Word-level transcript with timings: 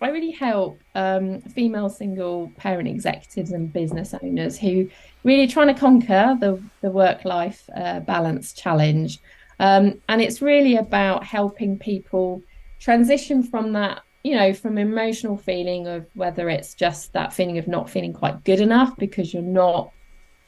I 0.00 0.08
really 0.08 0.30
help 0.30 0.80
um, 0.94 1.40
female 1.42 1.90
single 1.90 2.50
parent 2.56 2.88
executives 2.88 3.52
and 3.52 3.72
business 3.72 4.14
owners 4.22 4.58
who 4.58 4.88
really 5.24 5.46
trying 5.46 5.68
to 5.68 5.78
conquer 5.78 6.36
the 6.40 6.62
the 6.80 6.90
work 6.90 7.24
life 7.24 7.68
uh, 7.76 8.00
balance 8.00 8.52
challenge, 8.52 9.20
um, 9.58 10.00
and 10.08 10.22
it's 10.22 10.40
really 10.40 10.76
about 10.76 11.24
helping 11.24 11.78
people 11.78 12.42
transition 12.78 13.42
from 13.42 13.72
that 13.74 14.02
you 14.24 14.34
know 14.34 14.52
from 14.54 14.78
emotional 14.78 15.36
feeling 15.36 15.86
of 15.86 16.06
whether 16.14 16.48
it's 16.48 16.74
just 16.74 17.12
that 17.12 17.32
feeling 17.32 17.58
of 17.58 17.68
not 17.68 17.88
feeling 17.88 18.12
quite 18.12 18.42
good 18.44 18.60
enough 18.60 18.96
because 18.96 19.34
you're 19.34 19.42
not 19.42 19.92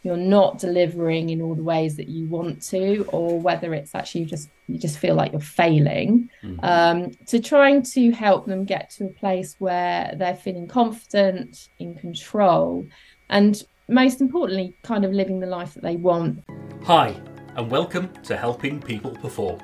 you're 0.02 0.16
not 0.16 0.58
delivering 0.58 1.30
in 1.30 1.40
all 1.40 1.54
the 1.54 1.62
ways 1.62 1.96
that 1.96 2.08
you 2.08 2.26
want 2.26 2.60
to 2.60 3.04
or 3.08 3.38
whether 3.38 3.72
it's 3.72 3.94
actually 3.94 4.24
just 4.24 4.48
you 4.68 4.78
just 4.78 4.98
feel 4.98 5.14
like 5.14 5.32
you're 5.32 5.40
failing. 5.40 6.28
Mm-hmm. 6.42 6.64
um, 6.64 7.10
to 7.26 7.40
trying 7.40 7.82
to 7.82 8.10
help 8.10 8.46
them 8.46 8.64
get 8.64 8.90
to 8.90 9.04
a 9.04 9.08
place 9.08 9.54
where 9.58 10.12
they're 10.16 10.36
feeling 10.36 10.66
confident 10.66 11.68
in 11.78 11.94
control 11.94 12.86
and 13.30 13.62
most 13.88 14.20
importantly 14.20 14.74
kind 14.82 15.04
of 15.04 15.12
living 15.12 15.40
the 15.40 15.46
life 15.46 15.74
that 15.74 15.82
they 15.82 15.96
want. 15.96 16.42
Hi 16.84 17.14
and 17.56 17.70
welcome 17.70 18.12
to 18.24 18.36
helping 18.36 18.80
people 18.80 19.12
perform 19.12 19.60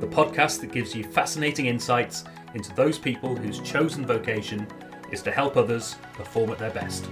the 0.00 0.06
podcast 0.06 0.60
that 0.60 0.72
gives 0.72 0.94
you 0.94 1.04
fascinating 1.04 1.66
insights 1.66 2.24
into 2.54 2.74
those 2.74 2.98
people 2.98 3.36
whose 3.36 3.60
chosen 3.60 4.06
vocation 4.06 4.66
is 5.10 5.22
to 5.22 5.30
help 5.30 5.56
others 5.56 5.96
perform 6.14 6.50
at 6.50 6.58
their 6.58 6.70
best 6.70 7.08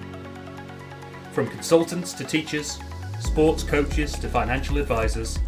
from 1.36 1.46
consultants 1.48 2.14
to 2.14 2.24
teachers, 2.24 2.78
sports 3.20 3.62
coaches 3.62 4.14
to 4.14 4.26
financial 4.26 4.78
advisors, 4.78 5.38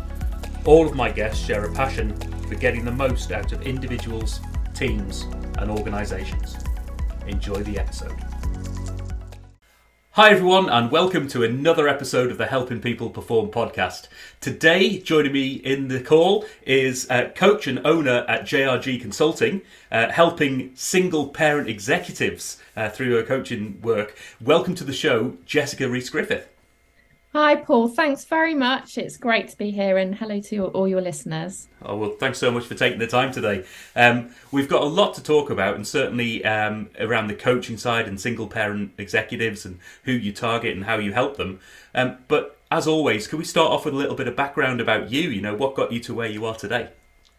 all 0.66 0.86
of 0.86 0.94
my 0.94 1.10
guests 1.10 1.42
share 1.42 1.64
a 1.64 1.72
passion 1.72 2.14
for 2.46 2.56
getting 2.56 2.84
the 2.84 2.92
most 2.92 3.32
out 3.32 3.52
of 3.52 3.62
individuals, 3.62 4.40
teams, 4.74 5.22
and 5.56 5.70
organisations. 5.70 6.58
Enjoy 7.26 7.62
the 7.62 7.78
episode. 7.78 8.37
Hi, 10.18 10.30
everyone, 10.30 10.68
and 10.68 10.90
welcome 10.90 11.28
to 11.28 11.44
another 11.44 11.86
episode 11.86 12.32
of 12.32 12.38
the 12.38 12.46
Helping 12.46 12.80
People 12.80 13.08
Perform 13.08 13.52
podcast. 13.52 14.08
Today, 14.40 14.98
joining 14.98 15.32
me 15.32 15.52
in 15.52 15.86
the 15.86 16.00
call 16.00 16.44
is 16.66 17.08
uh, 17.08 17.30
coach 17.36 17.68
and 17.68 17.80
owner 17.86 18.24
at 18.26 18.42
JRG 18.42 19.00
Consulting, 19.00 19.62
uh, 19.92 20.10
helping 20.10 20.74
single 20.74 21.28
parent 21.28 21.68
executives 21.68 22.60
uh, 22.74 22.88
through 22.88 23.14
her 23.14 23.22
coaching 23.22 23.80
work. 23.80 24.18
Welcome 24.40 24.74
to 24.74 24.82
the 24.82 24.92
show, 24.92 25.36
Jessica 25.46 25.88
Rhys-Griffith. 25.88 26.48
Hi, 27.34 27.56
Paul. 27.56 27.88
Thanks 27.88 28.24
very 28.24 28.54
much. 28.54 28.96
It's 28.96 29.18
great 29.18 29.48
to 29.48 29.58
be 29.58 29.70
here, 29.70 29.98
and 29.98 30.14
hello 30.14 30.40
to 30.40 30.66
all 30.68 30.88
your 30.88 31.02
listeners. 31.02 31.68
Oh, 31.82 31.94
well, 31.96 32.10
thanks 32.18 32.38
so 32.38 32.50
much 32.50 32.64
for 32.64 32.74
taking 32.74 32.98
the 32.98 33.06
time 33.06 33.32
today. 33.32 33.66
Um, 33.94 34.30
we've 34.50 34.68
got 34.68 34.80
a 34.80 34.86
lot 34.86 35.12
to 35.14 35.22
talk 35.22 35.50
about, 35.50 35.74
and 35.74 35.86
certainly 35.86 36.42
um, 36.46 36.88
around 36.98 37.28
the 37.28 37.34
coaching 37.34 37.76
side 37.76 38.08
and 38.08 38.18
single 38.18 38.46
parent 38.46 38.92
executives 38.96 39.66
and 39.66 39.78
who 40.04 40.12
you 40.12 40.32
target 40.32 40.74
and 40.74 40.86
how 40.86 40.96
you 40.96 41.12
help 41.12 41.36
them. 41.36 41.60
Um, 41.94 42.16
but 42.28 42.56
as 42.70 42.86
always, 42.86 43.26
can 43.26 43.38
we 43.38 43.44
start 43.44 43.72
off 43.72 43.84
with 43.84 43.92
a 43.92 43.96
little 43.98 44.16
bit 44.16 44.26
of 44.26 44.34
background 44.34 44.80
about 44.80 45.10
you? 45.10 45.28
You 45.28 45.42
know, 45.42 45.54
what 45.54 45.74
got 45.74 45.92
you 45.92 46.00
to 46.00 46.14
where 46.14 46.28
you 46.28 46.46
are 46.46 46.54
today? 46.54 46.88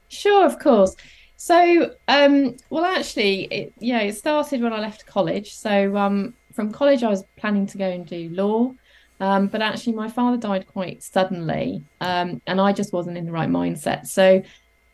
Sure, 0.09 0.46
of 0.46 0.59
course. 0.59 0.96
So, 1.36 1.96
um, 2.08 2.58
well, 2.70 2.86
actually, 2.86 3.46
it, 3.46 3.74
yeah, 3.80 4.02
it 4.02 4.14
started 4.14 4.62
when 4.62 4.74
I 4.74 4.80
left 4.80 5.08
college. 5.08 5.56
So, 5.56 5.98
um, 5.98 6.36
from 6.53 6.72
college, 6.72 7.02
I 7.02 7.09
was 7.09 7.24
planning 7.38 7.66
to 7.68 7.78
go 7.78 7.90
and 7.90 8.06
do 8.06 8.30
law, 8.30 8.74
um, 9.20 9.48
but 9.48 9.62
actually, 9.62 9.94
my 9.94 10.09
father 10.09 10.38
died 10.38 10.67
quite 10.67 11.03
suddenly, 11.03 11.84
um, 12.00 12.42
and 12.48 12.62
I 12.62 12.72
just 12.72 12.94
wasn't 12.94 13.17
in 13.17 13.25
the 13.25 13.31
right 13.31 13.50
mindset. 13.50 14.08
So, 14.08 14.42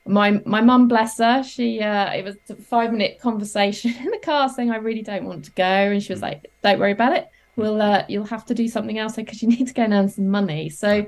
my 0.07 0.41
my 0.45 0.61
mum, 0.61 0.87
bless 0.87 1.19
her, 1.19 1.43
she 1.43 1.79
uh, 1.81 2.11
it 2.11 2.23
was 2.23 2.35
a 2.49 2.55
five 2.55 2.91
minute 2.91 3.19
conversation 3.19 3.93
in 3.99 4.11
the 4.11 4.19
car 4.19 4.49
saying 4.49 4.71
I 4.71 4.77
really 4.77 5.03
don't 5.03 5.25
want 5.25 5.45
to 5.45 5.51
go, 5.51 5.63
and 5.63 6.01
she 6.01 6.11
was 6.11 6.21
like, 6.21 6.49
"Don't 6.63 6.79
worry 6.79 6.91
about 6.91 7.15
it. 7.15 7.29
We'll 7.55 7.81
uh, 7.81 8.05
you'll 8.07 8.25
have 8.25 8.45
to 8.45 8.55
do 8.55 8.67
something 8.67 8.97
else 8.97 9.15
because 9.15 9.41
you 9.41 9.49
need 9.55 9.67
to 9.67 9.73
go 9.73 9.83
and 9.83 9.93
earn 9.93 10.09
some 10.09 10.27
money." 10.27 10.69
So, 10.69 11.05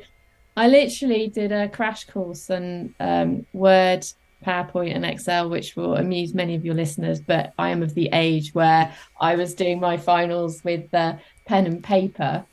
I 0.55 0.67
literally 0.67 1.27
did 1.27 1.51
a 1.51 1.69
crash 1.69 2.05
course 2.05 2.49
and 2.51 2.93
um, 2.99 3.45
Word 3.53 4.05
PowerPoint 4.45 4.95
and 4.95 5.05
Excel, 5.05 5.49
which 5.49 5.75
will 5.75 5.95
amuse 5.95 6.33
many 6.33 6.55
of 6.55 6.63
your 6.63 6.75
listeners. 6.75 7.19
But 7.19 7.53
I 7.57 7.69
am 7.69 7.81
of 7.81 7.95
the 7.95 8.09
age 8.13 8.53
where 8.53 8.93
I 9.19 9.35
was 9.35 9.55
doing 9.55 9.79
my 9.79 9.97
finals 9.97 10.63
with 10.63 10.93
uh, 10.93 11.15
pen 11.45 11.65
and 11.65 11.83
paper. 11.83 12.45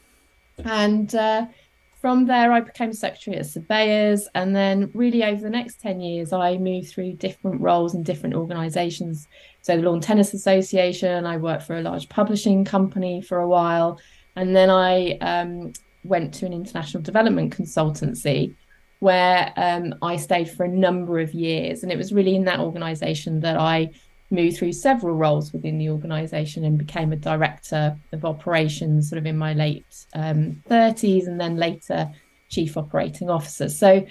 And 0.65 1.15
uh, 1.15 1.47
from 2.01 2.27
there, 2.27 2.53
I 2.53 2.61
became 2.61 2.93
secretary 2.93 3.39
at 3.39 3.47
Surveyors. 3.47 4.29
And 4.35 4.55
then, 4.55 4.91
really, 4.95 5.25
over 5.25 5.41
the 5.41 5.51
next 5.51 5.81
10 5.81 6.01
years, 6.01 6.33
I 6.33 6.59
moved 6.59 6.91
through 6.91 7.15
different 7.15 7.61
roles 7.61 7.95
in 7.95 8.03
different 8.03 8.35
organizations. 8.35 9.27
So, 9.63 9.77
the 9.77 9.83
Lawn 9.83 10.01
Tennis 10.01 10.35
Association, 10.35 11.25
I 11.25 11.39
worked 11.39 11.63
for 11.63 11.77
a 11.77 11.83
large 11.83 12.09
publishing 12.09 12.65
company 12.65 13.23
for 13.23 13.39
a 13.39 13.49
while. 13.49 13.99
And 14.37 14.55
then 14.55 14.69
I 14.69 15.13
um, 15.23 15.73
went 16.03 16.35
to 16.35 16.47
an 16.47 16.53
international 16.53 17.03
development 17.03 17.57
consultancy 17.57 18.55
where 18.99 19.53
um, 19.57 19.95
I 20.03 20.17
stayed 20.17 20.49
for 20.49 20.65
a 20.65 20.69
number 20.69 21.21
of 21.21 21.35
years. 21.35 21.83
And 21.83 21.93
it 21.93 21.99
was 21.99 22.13
really 22.13 22.37
in 22.37 22.45
that 22.45 22.61
organization 22.61 23.41
that 23.41 23.57
I 23.57 23.91
moved 24.35 24.59
through 24.59 24.73
several 24.73 25.15
roles 25.17 25.53
within 25.53 25.79
the 25.79 25.91
organization 25.91 26.65
and 26.65 26.79
became 26.79 27.13
a 27.13 27.17
director 27.17 27.97
of 28.13 28.25
operations 28.25 29.09
sort 29.09 29.19
of 29.19 29.27
in 29.27 29.37
my 29.37 29.55
late 29.55 30.07
um, 30.15 30.63
30s 30.69 31.27
and 31.27 31.41
then 31.41 31.57
later 31.57 32.11
chief 32.49 32.77
operating 32.77 33.31
officer. 33.31 33.69
So 33.69 34.05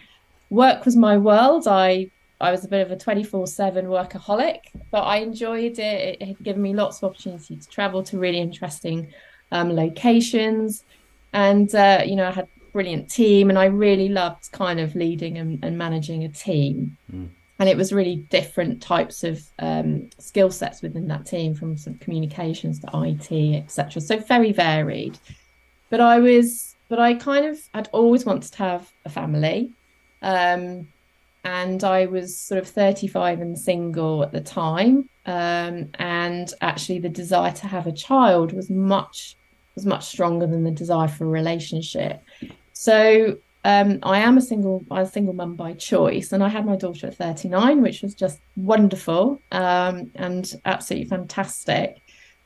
work 0.50 0.86
was 0.86 0.96
my 0.96 1.18
world. 1.18 1.68
I 1.68 2.10
I 2.42 2.52
was 2.52 2.66
a 2.66 2.68
bit 2.68 2.86
of 2.86 2.92
a 2.92 2.98
24 2.98 3.48
7 3.48 3.86
workaholic, 3.86 4.60
but 4.92 5.04
I 5.04 5.18
enjoyed 5.18 5.80
it. 5.80 6.18
It 6.20 6.28
had 6.28 6.44
given 6.44 6.62
me 6.62 6.74
lots 6.74 6.98
of 6.98 7.10
opportunity 7.10 7.56
to 7.56 7.68
travel 7.70 8.04
to 8.04 8.18
really 8.18 8.40
interesting 8.40 9.14
um, 9.54 9.74
locations. 9.74 10.84
And, 11.32 11.74
uh, 11.74 12.02
you 12.06 12.18
know, 12.18 12.28
I 12.28 12.32
had 12.32 12.46
a 12.46 12.72
brilliant 12.74 13.10
team 13.10 13.50
and 13.50 13.58
I 13.58 13.66
really 13.66 14.10
loved 14.10 14.52
kind 14.52 14.82
of 14.82 14.94
leading 14.94 15.38
and, 15.38 15.64
and 15.64 15.78
managing 15.78 16.26
a 16.26 16.30
team. 16.30 16.98
Mm. 17.14 17.30
And 17.60 17.70
it 17.70 17.78
was 17.78 17.94
really 17.94 18.16
different 18.30 18.82
types 18.82 19.24
of 19.24 19.42
um, 19.60 20.10
skill 20.18 20.50
sets 20.50 20.82
within 20.82 21.08
that 21.08 21.26
team, 21.26 21.54
from 21.54 21.78
communications 22.00 22.80
to 22.80 22.90
IT, 22.94 23.32
etc. 23.64 24.02
So 24.02 24.18
very 24.18 24.52
varied. 24.52 25.18
But 25.90 26.02
I 26.02 26.20
was, 26.20 26.76
but 26.90 27.00
I 27.00 27.14
kind 27.14 27.46
of, 27.46 27.60
I'd 27.74 27.90
always 27.92 28.26
wanted 28.26 28.52
to 28.52 28.58
have 28.58 28.92
a 29.06 29.10
family. 29.10 29.72
Um, 30.22 30.88
and 31.44 31.84
I 31.84 32.06
was 32.06 32.38
sort 32.38 32.60
of 32.60 32.68
35 32.68 33.42
and 33.42 33.60
single 33.60 34.24
at 34.24 34.32
the 34.32 34.42
time. 34.42 35.10
Um, 35.26 35.90
and 35.96 36.54
actually, 36.62 37.00
the 37.00 37.10
desire 37.10 37.52
to 37.52 37.68
have 37.68 37.86
a 37.86 37.92
child 37.92 38.54
was 38.54 38.70
much 38.70 39.36
was 39.76 39.86
much 39.86 40.06
stronger 40.06 40.46
than 40.46 40.64
the 40.64 40.72
desire 40.72 41.08
for 41.08 41.26
a 41.26 41.30
relationship. 41.30 42.22
So 42.74 43.38
um, 43.64 44.00
I 44.04 44.20
am 44.20 44.38
a 44.38 44.42
single, 44.42 44.86
a 44.92 45.06
single 45.06 45.34
mum 45.34 45.56
by 45.56 45.74
choice, 45.74 46.34
and 46.34 46.44
I 46.44 46.50
had 46.50 46.66
my 46.66 46.76
daughter 46.76 47.08
at 47.08 47.16
39, 47.16 47.82
which 47.82 48.02
was 48.02 48.14
just 48.14 48.40
wonderful 48.58 49.40
um, 49.52 50.12
and 50.16 50.54
absolutely 50.66 51.08
fantastic. 51.08 52.02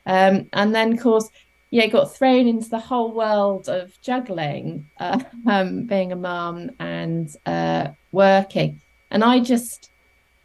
Um, 0.06 0.48
and 0.52 0.74
then, 0.74 0.92
of 0.92 1.00
course, 1.00 1.28
yeah, 1.70 1.86
got 1.86 2.14
thrown 2.14 2.46
into 2.46 2.68
the 2.68 2.78
whole 2.78 3.12
world 3.12 3.68
of 3.68 4.00
juggling, 4.00 4.88
uh, 4.98 5.18
being 5.86 6.12
a 6.12 6.16
mum 6.16 6.70
and 6.78 7.28
uh, 7.46 7.88
working. 8.12 8.80
And 9.10 9.24
I 9.24 9.40
just, 9.40 9.90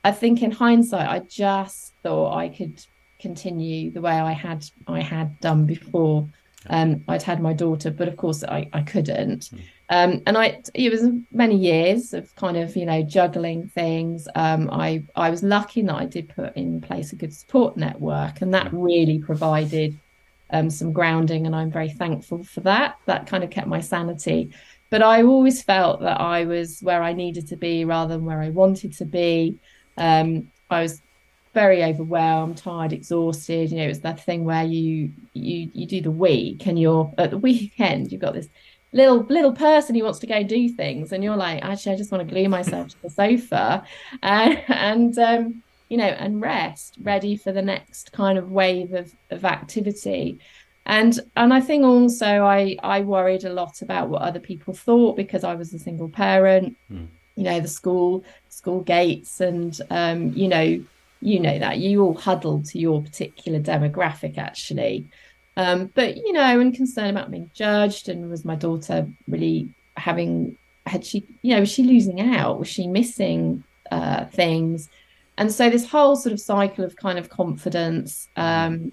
I 0.03 0.11
think 0.11 0.41
in 0.41 0.51
hindsight, 0.51 1.07
I 1.07 1.19
just 1.19 1.93
thought 2.01 2.35
I 2.35 2.49
could 2.49 2.83
continue 3.19 3.89
the 3.89 4.01
way 4.01 4.11
I 4.11 4.33
had 4.33 4.65
I 4.85 4.99
had 4.99 5.39
done 5.39 5.65
before 5.65 6.27
um, 6.69 7.03
I'd 7.07 7.21
had 7.21 7.41
my 7.41 7.53
daughter, 7.53 7.91
but 7.91 8.07
of 8.07 8.17
course 8.17 8.43
I, 8.43 8.69
I 8.73 8.81
couldn't. 8.81 9.49
Mm. 9.51 9.59
Um, 9.89 10.23
and 10.25 10.37
I, 10.37 10.61
it 10.73 10.91
was 10.91 11.07
many 11.31 11.55
years 11.55 12.13
of 12.13 12.33
kind 12.35 12.57
of, 12.57 12.75
you 12.75 12.85
know, 12.85 13.03
juggling 13.03 13.67
things. 13.67 14.27
Um, 14.35 14.69
I, 14.71 15.03
I 15.15 15.29
was 15.29 15.43
lucky 15.43 15.81
that 15.81 15.93
I 15.93 16.05
did 16.05 16.29
put 16.29 16.55
in 16.55 16.81
place 16.81 17.11
a 17.11 17.15
good 17.15 17.33
support 17.33 17.77
network, 17.77 18.41
and 18.41 18.53
that 18.53 18.73
really 18.73 19.19
provided 19.19 19.97
um, 20.51 20.69
some 20.69 20.93
grounding. 20.93 21.45
And 21.45 21.55
I'm 21.55 21.71
very 21.71 21.89
thankful 21.89 22.43
for 22.43 22.61
that. 22.61 22.97
That 23.05 23.27
kind 23.27 23.43
of 23.43 23.49
kept 23.49 23.67
my 23.67 23.81
sanity. 23.81 24.51
But 24.89 25.01
I 25.03 25.23
always 25.23 25.61
felt 25.61 26.01
that 26.01 26.21
I 26.21 26.45
was 26.45 26.79
where 26.81 27.03
I 27.03 27.13
needed 27.13 27.47
to 27.47 27.55
be 27.55 27.83
rather 27.83 28.15
than 28.15 28.25
where 28.25 28.41
I 28.41 28.49
wanted 28.49 28.93
to 28.93 29.05
be. 29.05 29.59
Um, 29.97 30.51
I 30.69 30.81
was 30.81 31.01
very 31.53 31.83
overwhelmed, 31.83 32.57
tired, 32.57 32.93
exhausted. 32.93 33.71
You 33.71 33.77
know, 33.77 33.87
it's 33.87 33.99
that 33.99 34.19
thing 34.19 34.43
where 34.43 34.63
you 34.63 35.11
you 35.33 35.69
you 35.73 35.85
do 35.85 36.01
the 36.01 36.11
week 36.11 36.65
and 36.67 36.79
you're 36.79 37.11
at 37.17 37.31
the 37.31 37.37
weekend, 37.49 38.11
you've 38.11 38.21
got 38.21 38.33
this 38.33 38.49
little 38.91 39.19
little 39.23 39.53
person 39.53 39.95
who 39.95 40.03
wants 40.03 40.19
to 40.19 40.27
go 40.27 40.43
do 40.43 40.69
things, 40.69 41.11
and 41.11 41.23
you're 41.23 41.37
like, 41.37 41.63
actually, 41.63 41.93
I 41.93 41.97
just 41.97 42.11
want 42.11 42.27
to 42.27 42.33
glue 42.33 42.49
myself 42.49 42.89
to 42.89 43.01
the 43.01 43.09
sofa 43.09 43.83
and 44.23 44.63
and 44.67 45.17
um, 45.19 45.63
you 45.89 45.97
know 45.97 46.05
and 46.05 46.41
rest, 46.41 46.97
ready 47.01 47.35
for 47.35 47.51
the 47.51 47.61
next 47.61 48.11
kind 48.11 48.37
of 48.37 48.51
wave 48.51 48.93
of 48.93 49.13
of 49.29 49.45
activity. 49.45 50.39
And 50.85 51.17
and 51.37 51.53
I 51.53 51.61
think 51.61 51.85
also 51.85 52.43
I 52.43 52.77
I 52.83 53.01
worried 53.01 53.45
a 53.45 53.53
lot 53.53 53.81
about 53.81 54.09
what 54.09 54.21
other 54.21 54.39
people 54.39 54.73
thought 54.73 55.15
because 55.15 55.43
I 55.43 55.55
was 55.55 55.73
a 55.73 55.79
single 55.79 56.09
parent. 56.09 56.75
Mm. 56.91 57.07
You 57.35 57.43
know, 57.43 57.59
the 57.59 57.67
school 57.67 58.23
school 58.49 58.81
gates 58.81 59.39
and 59.39 59.79
um, 59.89 60.33
you 60.33 60.47
know 60.47 60.83
you 61.23 61.39
know 61.39 61.57
that 61.59 61.79
you 61.79 62.03
all 62.03 62.13
huddle 62.13 62.61
to 62.63 62.79
your 62.79 63.01
particular 63.01 63.59
demographic 63.59 64.37
actually. 64.37 65.09
Um, 65.55 65.91
but 65.93 66.17
you 66.17 66.33
know 66.33 66.59
and 66.59 66.73
concerned 66.73 67.11
about 67.11 67.31
being 67.31 67.51
judged 67.53 68.09
and 68.09 68.29
was 68.29 68.43
my 68.43 68.55
daughter 68.55 69.07
really 69.27 69.73
having 69.95 70.57
had 70.87 71.05
she 71.05 71.25
you 71.43 71.53
know 71.53 71.61
was 71.61 71.71
she 71.71 71.83
losing 71.83 72.21
out? 72.21 72.59
Was 72.59 72.67
she 72.67 72.87
missing 72.87 73.63
uh, 73.91 74.25
things? 74.25 74.89
And 75.37 75.51
so 75.51 75.69
this 75.69 75.87
whole 75.89 76.15
sort 76.15 76.33
of 76.33 76.39
cycle 76.39 76.85
of 76.85 76.95
kind 76.95 77.17
of 77.17 77.29
confidence 77.29 78.27
um, 78.35 78.91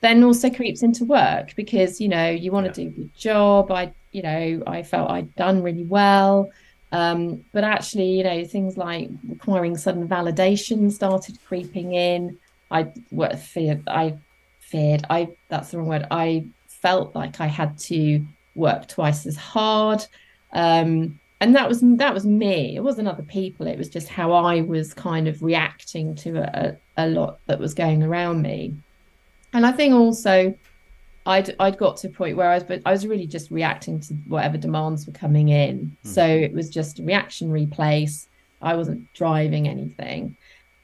then 0.00 0.22
also 0.22 0.50
creeps 0.50 0.82
into 0.82 1.04
work 1.04 1.54
because 1.56 2.00
you 2.00 2.08
know 2.08 2.28
you 2.28 2.52
want 2.52 2.72
to 2.72 2.82
yeah. 2.82 2.88
do 2.88 2.94
a 2.94 2.96
good 2.98 3.14
job. 3.14 3.70
I 3.70 3.92
you 4.12 4.22
know 4.22 4.62
i 4.66 4.82
felt 4.82 5.10
i'd 5.10 5.34
done 5.34 5.62
really 5.62 5.84
well 5.84 6.48
um, 6.92 7.44
but 7.52 7.64
actually 7.64 8.10
you 8.10 8.22
know 8.22 8.44
things 8.44 8.76
like 8.76 9.10
requiring 9.26 9.76
sudden 9.76 10.06
validation 10.06 10.92
started 10.92 11.38
creeping 11.46 11.94
in. 11.94 12.38
I 12.70 12.92
what 13.10 13.38
feared 13.38 13.82
i 13.86 14.16
feared 14.60 15.04
i 15.10 15.28
that's 15.48 15.70
the 15.70 15.78
wrong 15.78 15.88
word. 15.88 16.06
I 16.10 16.46
felt 16.68 17.14
like 17.14 17.40
i 17.40 17.46
had 17.46 17.76
to 17.78 18.24
work 18.54 18.88
twice 18.88 19.26
as 19.26 19.36
hard. 19.36 20.04
Um, 20.52 21.18
and 21.40 21.56
that 21.56 21.68
was 21.68 21.80
that 21.80 22.14
was 22.14 22.24
me. 22.24 22.76
It 22.76 22.84
wasn't 22.84 23.08
other 23.08 23.24
people. 23.24 23.66
It 23.66 23.78
was 23.78 23.88
just 23.88 24.08
how 24.08 24.32
i 24.32 24.60
was 24.60 24.94
kind 24.94 25.26
of 25.26 25.42
reacting 25.42 26.14
to 26.16 26.38
a, 26.38 26.76
a 26.96 27.08
lot 27.08 27.40
that 27.46 27.58
was 27.58 27.74
going 27.74 28.02
around 28.02 28.42
me. 28.42 28.76
And 29.52 29.66
I 29.66 29.72
think 29.72 29.94
also 29.94 30.54
I'd 31.26 31.54
I'd 31.60 31.78
got 31.78 31.96
to 31.98 32.08
a 32.08 32.10
point 32.10 32.36
where 32.36 32.50
I 32.50 32.54
was 32.54 32.64
but 32.64 32.82
I 32.84 32.90
was 32.90 33.06
really 33.06 33.26
just 33.26 33.50
reacting 33.50 34.00
to 34.00 34.14
whatever 34.26 34.58
demands 34.58 35.06
were 35.06 35.12
coming 35.12 35.48
in. 35.48 35.96
Mm. 36.04 36.08
So 36.08 36.26
it 36.26 36.52
was 36.52 36.68
just 36.68 36.98
a 36.98 37.02
reactionary 37.02 37.66
place. 37.66 38.28
I 38.60 38.74
wasn't 38.74 39.12
driving 39.12 39.68
anything. 39.68 40.36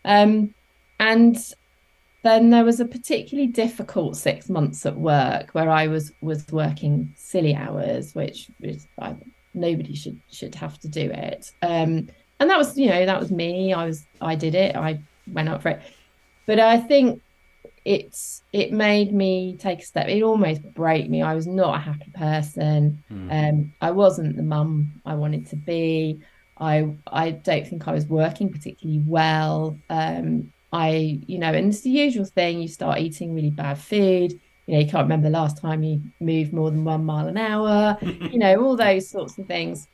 Um, 0.04 0.54
and 1.00 1.36
then 2.22 2.50
there 2.50 2.64
was 2.64 2.80
a 2.80 2.84
particularly 2.84 3.48
difficult 3.48 4.16
six 4.16 4.48
months 4.48 4.84
at 4.84 4.96
work 4.96 5.50
where 5.52 5.70
I 5.70 5.86
was 5.86 6.12
was 6.20 6.46
working 6.52 7.12
silly 7.16 7.54
hours, 7.54 8.14
which 8.14 8.50
is 8.60 8.86
I, 9.00 9.16
nobody 9.54 9.94
should 9.94 10.20
should 10.30 10.54
have 10.54 10.78
to 10.80 10.88
do 10.88 11.10
it. 11.10 11.52
Um, 11.62 12.08
and 12.40 12.50
that 12.50 12.58
was 12.58 12.76
you 12.76 12.88
know 12.88 13.06
that 13.06 13.20
was 13.20 13.30
me. 13.30 13.72
I 13.72 13.86
was 13.86 14.04
I 14.20 14.34
did 14.34 14.54
it. 14.54 14.76
I 14.76 15.00
went 15.32 15.48
up 15.48 15.62
for 15.62 15.70
it. 15.70 15.82
But 16.46 16.58
I 16.58 16.78
think 16.78 17.20
it's 17.88 18.42
it 18.52 18.70
made 18.70 19.14
me 19.14 19.56
take 19.56 19.80
a 19.80 19.84
step. 19.84 20.08
It 20.08 20.22
almost 20.22 20.62
broke 20.74 21.08
me. 21.08 21.22
I 21.22 21.34
was 21.34 21.46
not 21.46 21.74
a 21.74 21.78
happy 21.78 22.12
person. 22.14 23.02
Mm. 23.10 23.32
Um, 23.32 23.72
I 23.80 23.92
wasn't 23.92 24.36
the 24.36 24.42
mum 24.42 25.00
I 25.06 25.14
wanted 25.14 25.46
to 25.46 25.56
be. 25.56 26.20
I 26.58 26.94
I 27.06 27.30
don't 27.30 27.66
think 27.66 27.88
I 27.88 27.92
was 27.92 28.04
working 28.04 28.52
particularly 28.52 29.02
well. 29.06 29.78
Um, 29.88 30.52
I 30.70 31.20
you 31.26 31.38
know, 31.38 31.50
and 31.50 31.68
it's 31.68 31.80
the 31.80 31.88
usual 31.88 32.26
thing. 32.26 32.60
You 32.60 32.68
start 32.68 32.98
eating 32.98 33.34
really 33.34 33.50
bad 33.50 33.78
food. 33.78 34.38
You 34.66 34.74
know, 34.74 34.80
you 34.80 34.86
can't 34.86 35.04
remember 35.04 35.30
the 35.30 35.38
last 35.38 35.56
time 35.56 35.82
you 35.82 36.02
moved 36.20 36.52
more 36.52 36.70
than 36.70 36.84
one 36.84 37.06
mile 37.06 37.26
an 37.26 37.38
hour. 37.38 37.96
you 38.02 38.38
know, 38.38 38.62
all 38.62 38.76
those 38.76 39.08
sorts 39.08 39.38
of 39.38 39.46
things. 39.46 39.88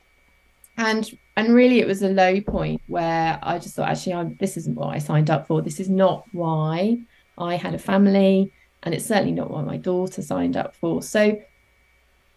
And 0.75 1.09
and 1.37 1.53
really, 1.53 1.79
it 1.79 1.87
was 1.87 2.03
a 2.03 2.09
low 2.09 2.41
point 2.41 2.81
where 2.87 3.39
I 3.41 3.57
just 3.57 3.75
thought, 3.75 3.87
actually, 3.87 4.15
I'm, 4.15 4.35
this 4.41 4.57
isn't 4.57 4.75
what 4.75 4.89
I 4.89 4.97
signed 4.97 5.29
up 5.29 5.47
for. 5.47 5.61
This 5.61 5.79
is 5.79 5.89
not 5.89 6.25
why 6.33 6.97
I 7.37 7.55
had 7.55 7.73
a 7.73 7.79
family, 7.79 8.51
and 8.83 8.93
it's 8.93 9.05
certainly 9.05 9.33
not 9.33 9.51
what 9.51 9.65
my 9.65 9.77
daughter 9.77 10.21
signed 10.21 10.57
up 10.57 10.75
for. 10.75 11.01
So 11.01 11.39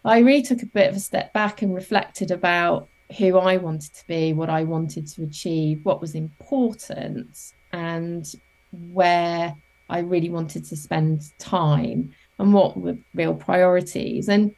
I 0.05 0.19
really 0.19 0.41
took 0.41 0.61
a 0.61 0.67
bit 0.67 0.89
of 0.89 0.95
a 0.95 0.99
step 0.99 1.33
back 1.33 1.61
and 1.61 1.73
reflected 1.73 2.31
about 2.31 2.87
who 3.17 3.37
I 3.37 3.57
wanted 3.57 3.93
to 3.93 4.07
be, 4.07 4.33
what 4.33 4.49
I 4.49 4.63
wanted 4.63 5.07
to 5.07 5.23
achieve, 5.23 5.83
what 5.83 6.01
was 6.01 6.15
important, 6.15 7.37
and 7.73 8.25
where 8.91 9.55
I 9.89 9.99
really 9.99 10.29
wanted 10.29 10.65
to 10.65 10.75
spend 10.75 11.23
time 11.39 12.11
and 12.37 12.53
what 12.53 12.77
were 12.77 12.97
real 13.13 13.33
priorities. 13.33 14.29
And, 14.29 14.53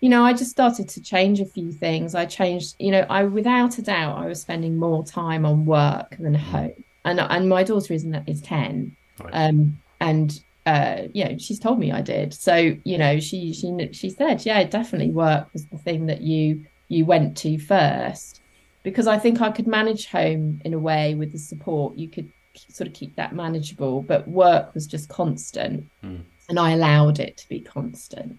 you 0.00 0.08
know, 0.08 0.24
I 0.24 0.32
just 0.32 0.50
started 0.50 0.88
to 0.90 1.02
change 1.02 1.40
a 1.40 1.44
few 1.44 1.72
things. 1.72 2.14
I 2.14 2.24
changed, 2.26 2.76
you 2.78 2.92
know, 2.92 3.04
I 3.10 3.24
without 3.24 3.78
a 3.78 3.82
doubt 3.82 4.18
I 4.18 4.26
was 4.26 4.40
spending 4.40 4.76
more 4.76 5.04
time 5.04 5.44
on 5.44 5.66
work 5.66 6.16
than 6.18 6.34
home. 6.34 6.84
And 7.04 7.18
and 7.20 7.48
my 7.48 7.62
daughter 7.64 7.94
is 7.94 8.06
is 8.26 8.40
10. 8.42 8.96
Right. 9.24 9.32
Um, 9.32 9.78
and 10.00 10.40
uh, 10.66 11.08
you 11.12 11.24
know, 11.24 11.38
she's 11.38 11.58
told 11.58 11.78
me 11.78 11.92
I 11.92 12.02
did. 12.02 12.34
So 12.34 12.76
you 12.84 12.98
know, 12.98 13.18
she 13.20 13.52
she 13.52 13.88
she 13.92 14.10
said, 14.10 14.44
yeah, 14.44 14.62
definitely 14.64 15.10
work 15.10 15.52
was 15.52 15.66
the 15.66 15.78
thing 15.78 16.06
that 16.06 16.20
you 16.20 16.64
you 16.88 17.04
went 17.04 17.36
to 17.38 17.58
first, 17.58 18.40
because 18.82 19.06
I 19.06 19.18
think 19.18 19.40
I 19.40 19.50
could 19.50 19.66
manage 19.66 20.06
home 20.06 20.60
in 20.64 20.74
a 20.74 20.78
way 20.78 21.14
with 21.14 21.32
the 21.32 21.38
support. 21.38 21.96
You 21.96 22.08
could 22.08 22.30
sort 22.68 22.88
of 22.88 22.94
keep 22.94 23.16
that 23.16 23.34
manageable, 23.34 24.02
but 24.02 24.28
work 24.28 24.74
was 24.74 24.86
just 24.86 25.08
constant, 25.08 25.86
mm. 26.04 26.20
and 26.48 26.58
I 26.58 26.72
allowed 26.72 27.20
it 27.20 27.36
to 27.38 27.48
be 27.48 27.60
constant. 27.60 28.38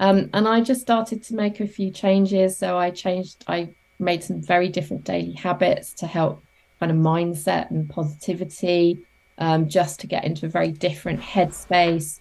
Um, 0.00 0.30
and 0.32 0.46
I 0.46 0.60
just 0.60 0.80
started 0.80 1.22
to 1.24 1.34
make 1.34 1.60
a 1.60 1.66
few 1.66 1.90
changes. 1.90 2.56
So 2.56 2.78
I 2.78 2.90
changed. 2.90 3.44
I 3.46 3.70
made 3.98 4.22
some 4.22 4.40
very 4.40 4.68
different 4.68 5.04
daily 5.04 5.32
habits 5.32 5.92
to 5.94 6.06
help 6.06 6.42
kind 6.78 6.92
of 6.92 6.98
mindset 6.98 7.70
and 7.70 7.90
positivity 7.90 9.04
um, 9.38 9.68
just 9.68 10.00
to 10.00 10.06
get 10.06 10.24
into 10.24 10.46
a 10.46 10.48
very 10.48 10.72
different 10.72 11.20
headspace. 11.20 12.20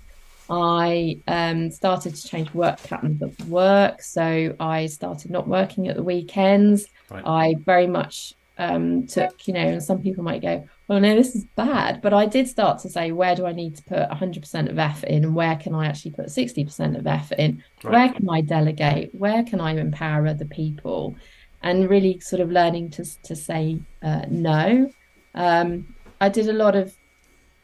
I 0.50 1.20
um, 1.28 1.72
started 1.72 2.16
to 2.16 2.28
change 2.28 2.54
work 2.54 2.82
patterns 2.84 3.22
at 3.22 3.48
work. 3.48 4.02
So 4.02 4.56
I 4.60 4.86
started 4.86 5.32
not 5.32 5.48
working 5.48 5.88
at 5.88 5.96
the 5.96 6.04
weekends. 6.04 6.88
Right. 7.10 7.24
I 7.26 7.56
very 7.66 7.88
much 7.88 8.34
um, 8.58 9.08
took, 9.08 9.48
you 9.48 9.54
know, 9.54 9.60
and 9.60 9.84
some 9.84 10.02
people 10.02 10.24
might 10.24 10.42
go, 10.42 10.68
well, 10.88 11.00
no, 11.00 11.16
this 11.16 11.36
is 11.36 11.46
bad. 11.56 12.02
But 12.02 12.14
I 12.14 12.26
did 12.26 12.48
start 12.48 12.80
to 12.80 12.90
say, 12.90 13.12
where 13.12 13.36
do 13.36 13.46
I 13.46 13.52
need 13.52 13.76
to 13.76 13.84
put 13.84 14.10
100% 14.10 14.70
of 14.70 14.80
effort 14.80 15.10
in? 15.10 15.26
And 15.26 15.36
where 15.36 15.56
can 15.58 15.76
I 15.76 15.88
actually 15.88 16.12
put 16.12 16.28
60% 16.28 16.98
of 16.98 17.06
effort 17.06 17.40
in? 17.40 17.62
Right. 17.84 17.92
Where 17.92 18.14
can 18.14 18.30
I 18.30 18.42
delegate? 18.42 19.14
Where 19.14 19.44
can 19.44 19.60
I 19.60 19.74
empower 19.74 20.28
other 20.28 20.46
people? 20.46 21.16
And 21.62 21.90
really 21.90 22.20
sort 22.20 22.42
of 22.42 22.52
learning 22.52 22.92
to, 22.92 23.22
to 23.24 23.36
say 23.36 23.80
uh, 24.02 24.26
no. 24.30 24.90
Um, 25.36 25.94
I 26.22 26.30
did 26.30 26.50
a 26.50 26.54
lot 26.54 26.76
of 26.76 26.96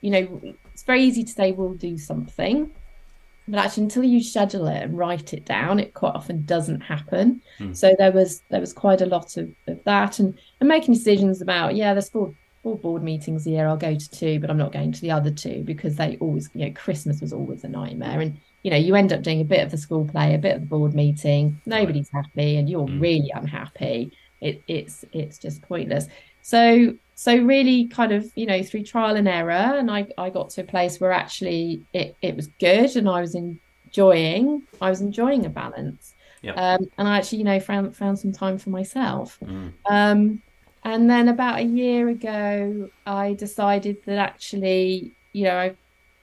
you 0.03 0.11
know, 0.11 0.53
it's 0.73 0.83
very 0.83 1.01
easy 1.01 1.23
to 1.23 1.31
say 1.31 1.53
we'll 1.53 1.75
do 1.75 1.97
something, 1.97 2.69
but 3.47 3.57
actually 3.57 3.83
until 3.83 4.03
you 4.03 4.21
schedule 4.21 4.67
it 4.67 4.83
and 4.83 4.97
write 4.97 5.33
it 5.33 5.45
down, 5.45 5.79
it 5.79 5.93
quite 5.93 6.13
often 6.13 6.43
doesn't 6.43 6.81
happen. 6.81 7.41
Mm. 7.57 7.75
So 7.75 7.95
there 7.97 8.11
was 8.11 8.43
there 8.49 8.59
was 8.59 8.73
quite 8.73 8.99
a 8.99 9.05
lot 9.05 9.37
of, 9.37 9.49
of 9.67 9.81
that 9.85 10.19
and, 10.19 10.37
and 10.59 10.67
making 10.67 10.93
decisions 10.93 11.41
about, 11.41 11.75
yeah, 11.75 11.93
there's 11.93 12.09
four 12.09 12.35
four 12.63 12.77
board 12.77 13.01
meetings 13.01 13.47
a 13.47 13.51
year, 13.51 13.65
I'll 13.65 13.77
go 13.77 13.95
to 13.95 14.09
two, 14.11 14.39
but 14.41 14.49
I'm 14.49 14.57
not 14.57 14.73
going 14.73 14.91
to 14.91 15.01
the 15.01 15.11
other 15.11 15.31
two 15.31 15.63
because 15.63 15.95
they 15.95 16.17
always, 16.19 16.49
you 16.53 16.65
know, 16.65 16.73
Christmas 16.73 17.21
was 17.21 17.31
always 17.31 17.63
a 17.63 17.69
nightmare. 17.69 18.19
And 18.19 18.37
you 18.63 18.71
know, 18.71 18.77
you 18.77 18.95
end 18.95 19.13
up 19.13 19.21
doing 19.21 19.39
a 19.39 19.45
bit 19.45 19.63
of 19.63 19.71
the 19.71 19.77
school 19.77 20.05
play, 20.05 20.35
a 20.35 20.37
bit 20.37 20.55
of 20.55 20.61
the 20.61 20.67
board 20.67 20.93
meeting, 20.93 21.61
nobody's 21.65 22.09
happy, 22.09 22.57
and 22.57 22.69
you're 22.69 22.87
mm. 22.87 22.99
really 22.99 23.31
unhappy. 23.33 24.11
It, 24.41 24.61
it's 24.67 25.05
it's 25.13 25.37
just 25.37 25.61
pointless. 25.61 26.07
So 26.43 26.93
so 27.15 27.35
really 27.37 27.87
kind 27.87 28.11
of 28.11 28.31
you 28.35 28.45
know 28.45 28.61
through 28.63 28.83
trial 28.83 29.15
and 29.15 29.27
error 29.27 29.51
and 29.51 29.89
I, 29.89 30.07
I 30.17 30.29
got 30.29 30.49
to 30.51 30.61
a 30.61 30.65
place 30.65 30.99
where 30.99 31.11
actually 31.11 31.85
it, 31.93 32.15
it 32.21 32.35
was 32.35 32.47
good 32.59 32.95
and 32.95 33.07
I 33.07 33.21
was 33.21 33.35
enjoying 33.35 34.63
I 34.81 34.89
was 34.89 35.01
enjoying 35.01 35.45
a 35.45 35.49
balance 35.49 36.15
yep. 36.41 36.57
um, 36.57 36.89
and 36.97 37.07
I 37.07 37.17
actually 37.17 37.39
you 37.39 37.43
know 37.45 37.59
found 37.59 37.95
found 37.95 38.19
some 38.19 38.31
time 38.31 38.57
for 38.57 38.71
myself 38.71 39.37
mm. 39.41 39.71
um, 39.89 40.41
and 40.83 41.09
then 41.09 41.29
about 41.29 41.59
a 41.59 41.63
year 41.63 42.09
ago 42.09 42.89
I 43.05 43.33
decided 43.33 43.97
that 44.05 44.17
actually 44.17 45.13
you 45.33 45.45
know 45.45 45.57
I, 45.57 45.75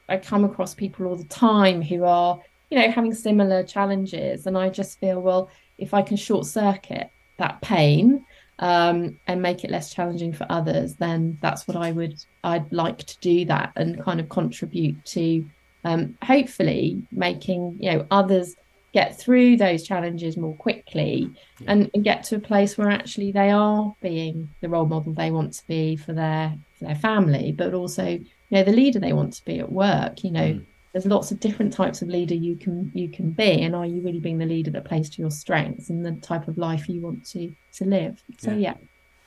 I 0.08 0.16
come 0.18 0.44
across 0.44 0.74
people 0.74 1.06
all 1.06 1.16
the 1.16 1.24
time 1.24 1.80
who 1.80 2.04
are 2.04 2.40
you 2.68 2.78
know 2.78 2.90
having 2.90 3.14
similar 3.14 3.62
challenges 3.62 4.46
and 4.46 4.58
I 4.58 4.68
just 4.68 4.98
feel 4.98 5.20
well 5.20 5.50
if 5.78 5.94
I 5.94 6.02
can 6.02 6.16
short 6.16 6.46
circuit 6.46 7.10
that 7.38 7.62
pain 7.62 8.24
um, 8.60 9.18
and 9.26 9.42
make 9.42 9.64
it 9.64 9.70
less 9.70 9.92
challenging 9.92 10.32
for 10.32 10.46
others, 10.50 10.94
then 10.94 11.38
that's 11.42 11.66
what 11.66 11.76
I 11.76 11.92
would 11.92 12.22
I'd 12.44 12.70
like 12.72 12.98
to 12.98 13.18
do 13.20 13.44
that 13.46 13.72
and 13.76 14.02
kind 14.02 14.20
of 14.20 14.28
contribute 14.28 15.04
to 15.06 15.44
um, 15.84 16.16
hopefully 16.22 17.02
making 17.10 17.78
you 17.80 17.90
know 17.90 18.06
others 18.10 18.54
get 18.92 19.18
through 19.18 19.56
those 19.56 19.82
challenges 19.84 20.36
more 20.36 20.54
quickly 20.56 21.30
yeah. 21.60 21.66
and, 21.70 21.90
and, 21.94 22.02
get 22.02 22.24
to 22.24 22.34
a 22.34 22.40
place 22.40 22.76
where 22.76 22.90
actually 22.90 23.30
they 23.30 23.48
are 23.48 23.94
being 24.02 24.50
the 24.62 24.68
role 24.68 24.84
model 24.84 25.12
they 25.12 25.30
want 25.30 25.52
to 25.52 25.64
be 25.68 25.94
for 25.96 26.12
their 26.12 26.52
for 26.78 26.84
their 26.84 26.96
family, 26.96 27.52
but 27.52 27.72
also 27.72 28.08
you 28.08 28.26
know 28.50 28.62
the 28.62 28.72
leader 28.72 28.98
they 28.98 29.14
want 29.14 29.32
to 29.32 29.44
be 29.44 29.58
at 29.58 29.72
work. 29.72 30.22
You 30.22 30.30
know, 30.32 30.48
mm 30.54 30.66
there's 30.92 31.06
lots 31.06 31.30
of 31.30 31.40
different 31.40 31.72
types 31.72 32.02
of 32.02 32.08
leader 32.08 32.34
you 32.34 32.56
can 32.56 32.90
you 32.94 33.08
can 33.08 33.30
be 33.30 33.62
and 33.62 33.74
are 33.74 33.86
you 33.86 34.00
really 34.02 34.20
being 34.20 34.38
the 34.38 34.46
leader 34.46 34.70
that 34.70 34.84
plays 34.84 35.08
to 35.10 35.22
your 35.22 35.30
strengths 35.30 35.90
and 35.90 36.04
the 36.04 36.12
type 36.12 36.48
of 36.48 36.58
life 36.58 36.88
you 36.88 37.00
want 37.00 37.24
to 37.24 37.52
to 37.72 37.84
live 37.84 38.22
so 38.38 38.52
yeah, 38.52 38.74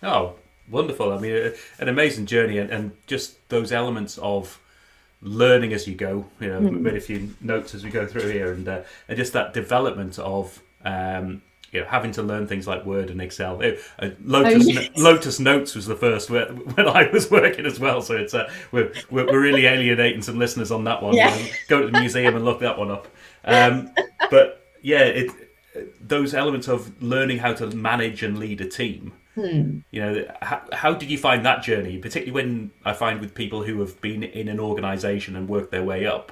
yeah. 0.02 0.10
oh 0.10 0.36
wonderful 0.70 1.12
i 1.14 1.20
mean 1.20 1.54
an 1.80 1.90
amazing 1.90 2.26
journey 2.26 2.58
and, 2.58 2.70
and 2.70 2.92
just 3.08 3.48
those 3.50 3.72
elements 3.72 4.18
of 4.20 4.60
learning 5.22 5.74
as 5.74 5.88
you 5.88 5.96
go 5.96 6.26
you 6.40 6.48
know 6.48 6.60
mm. 6.60 6.82
made 6.82 6.96
a 6.96 7.02
few 7.02 7.34
notes 7.42 7.74
as 7.74 7.84
we 7.84 7.90
go 7.90 8.06
through 8.06 8.30
here 8.30 8.52
and 8.52 8.68
uh, 8.68 8.82
and 9.08 9.18
just 9.18 9.34
that 9.34 9.54
development 9.54 10.20
of 10.20 10.62
um, 10.86 11.42
you 11.74 11.82
know 11.82 11.88
having 11.88 12.12
to 12.14 12.24
learn 12.24 12.48
things 12.48 12.68
like 12.68 12.86
Word 12.86 13.10
and 13.10 13.22
Excel. 13.22 13.62
Uh, 13.62 14.10
Lotus, 14.24 14.66
oh, 14.66 14.72
yes. 14.72 14.90
Lotus 14.96 15.40
Notes 15.40 15.76
was 15.76 15.86
the 15.86 15.96
first 15.96 16.30
where, 16.30 16.46
when 16.46 16.88
I 16.88 17.10
was 17.12 17.30
working 17.30 17.66
as 17.66 17.80
well. 17.80 18.02
So 18.02 18.16
it's 18.16 18.34
uh, 18.34 18.50
we're, 18.72 18.94
we're 19.10 19.42
really 19.42 19.66
alienating 19.66 20.22
some 20.22 20.40
listeners 20.40 20.72
on 20.72 20.86
that 20.86 21.02
one. 21.02 21.16
Yeah. 21.16 21.36
Go 21.68 21.82
to 21.82 21.92
the 21.92 22.00
museum 22.00 22.36
and 22.36 22.46
look 22.46 22.60
that 22.62 22.78
one 22.78 22.92
up. 22.92 23.08
Um, 23.44 23.92
but 24.30 24.66
yeah, 24.82 25.04
it 25.04 25.32
those 26.00 26.34
elements 26.34 26.68
of 26.68 27.02
learning 27.02 27.40
how 27.40 27.54
to 27.54 27.68
manage 27.68 28.24
and 28.24 28.38
lead 28.38 28.62
a 28.62 28.70
team. 28.70 29.14
Hmm. 29.36 29.80
You 29.90 30.02
know, 30.02 30.26
how, 30.42 30.62
how 30.72 30.94
did 30.94 31.10
you 31.10 31.18
find 31.18 31.44
that 31.46 31.64
journey? 31.64 31.98
Particularly 31.98 32.32
when 32.32 32.72
I 32.86 32.94
find 32.94 33.20
with 33.20 33.34
people 33.34 33.64
who 33.64 33.80
have 33.80 34.00
been 34.00 34.22
in 34.22 34.48
an 34.48 34.60
organisation 34.60 35.36
and 35.36 35.50
worked 35.50 35.72
their 35.72 35.84
way 35.84 36.06
up, 36.06 36.32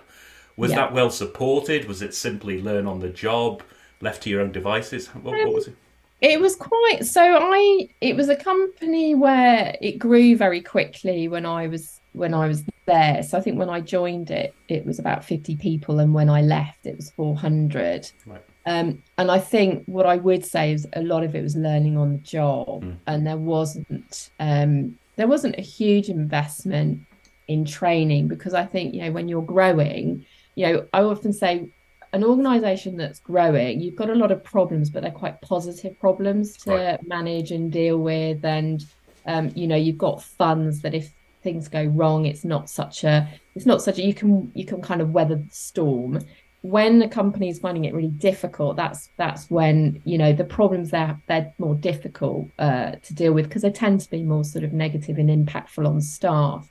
was 0.56 0.70
yeah. 0.70 0.78
that 0.78 0.94
well 0.94 1.10
supported? 1.10 1.86
Was 1.86 2.04
it 2.04 2.14
simply 2.14 2.62
learn 2.62 2.86
on 2.86 3.00
the 3.00 3.10
job, 3.10 3.64
left 4.02 4.24
to 4.24 4.30
your 4.30 4.42
own 4.42 4.52
devices? 4.52 5.08
What, 5.08 5.34
um, 5.34 5.46
what 5.46 5.56
was 5.56 5.68
it? 5.68 5.76
It 6.22 6.40
was 6.40 6.56
quite 6.56 7.00
so. 7.04 7.22
I 7.22 7.90
it 8.00 8.16
was 8.16 8.30
a 8.30 8.36
company 8.36 9.16
where 9.16 9.76
it 9.82 9.98
grew 9.98 10.36
very 10.36 10.62
quickly 10.62 11.28
when 11.28 11.46
I 11.46 11.68
was 11.68 12.00
when 12.14 12.34
I 12.34 12.48
was 12.48 12.64
there. 12.86 13.24
So 13.24 13.38
I 13.38 13.42
think 13.42 13.58
when 13.58 13.70
I 13.70 13.82
joined 13.82 14.30
it, 14.30 14.54
it 14.68 14.86
was 14.86 15.00
about 15.00 15.26
fifty 15.26 15.56
people, 15.56 16.00
and 16.00 16.14
when 16.14 16.30
I 16.30 16.42
left, 16.42 16.86
it 16.86 16.96
was 16.96 17.10
four 17.12 17.36
hundred. 17.36 18.12
Right. 18.28 18.44
Um, 18.68 19.02
and 19.18 19.32
I 19.32 19.40
think 19.40 19.84
what 19.88 20.06
I 20.06 20.18
would 20.18 20.46
say 20.46 20.72
is 20.72 20.88
a 20.94 21.02
lot 21.02 21.24
of 21.24 21.34
it 21.34 21.42
was 21.42 21.56
learning 21.56 21.98
on 21.98 22.14
the 22.14 22.20
job, 22.20 22.84
mm. 22.84 22.98
and 23.08 23.26
there 23.26 23.38
wasn't 23.38 24.30
um, 24.40 24.98
there 25.16 25.28
wasn't 25.28 25.58
a 25.58 25.62
huge 25.62 26.10
investment 26.10 27.02
in 27.48 27.66
training 27.66 28.28
because 28.28 28.54
I 28.54 28.66
think 28.66 28.94
you 28.94 29.02
know 29.02 29.12
when 29.12 29.28
you're 29.28 29.42
growing, 29.42 30.24
you 30.54 30.68
know 30.68 30.88
I 30.94 31.02
often 31.02 31.34
say 31.34 31.72
an 32.14 32.24
organization 32.24 32.98
that's 32.98 33.20
growing, 33.20 33.80
you've 33.80 33.96
got 33.96 34.10
a 34.10 34.16
lot 34.16 34.32
of 34.32 34.44
problems, 34.44 34.90
but 34.90 35.02
they're 35.02 35.12
quite 35.12 35.42
positive 35.42 36.00
problems 36.00 36.58
to 36.58 36.72
right. 36.72 37.08
manage 37.08 37.52
and 37.52 37.72
deal 37.72 37.98
with, 37.98 38.44
and 38.44 38.86
um, 39.26 39.52
you 39.56 39.68
know 39.68 39.76
you've 39.76 39.98
got 39.98 40.22
funds 40.22 40.82
that 40.82 40.94
if 40.94 41.14
things 41.44 41.68
go 41.68 41.84
wrong, 41.86 42.26
it's 42.26 42.44
not 42.44 42.70
such 42.70 43.04
a 43.04 43.28
it's 43.56 43.66
not 43.66 43.82
such 43.82 43.98
a 43.98 44.02
you 44.02 44.14
can 44.14 44.52
you 44.54 44.66
can 44.66 44.82
kind 44.82 45.02
of 45.02 45.12
weather 45.12 45.36
the 45.36 45.50
storm 45.52 46.20
when 46.62 47.00
the 47.00 47.08
company 47.08 47.50
is 47.50 47.60
finding 47.60 47.86
it 47.86 47.94
really 47.94 48.08
difficult, 48.08 48.76
that's 48.76 49.10
that's 49.18 49.50
when 49.50 50.02
you 50.06 50.18
know 50.18 50.32
the 50.32 50.44
problems 50.44 50.92
there 50.92 51.20
they're 51.28 51.54
more 51.58 51.76
difficult 51.76 52.48
uh, 52.60 52.92
to 53.04 53.14
deal 53.14 53.34
with 53.34 53.48
because 53.48 53.64
they 53.64 53.72
tend 53.72 54.00
to 54.02 54.10
be 54.10 54.24
more 54.24 54.44
sort 54.44 54.64
of 54.64 54.72
negative 54.72 55.18
and 55.18 55.30
impactful 55.30 55.88
on 55.88 56.02
staff. 56.02 56.70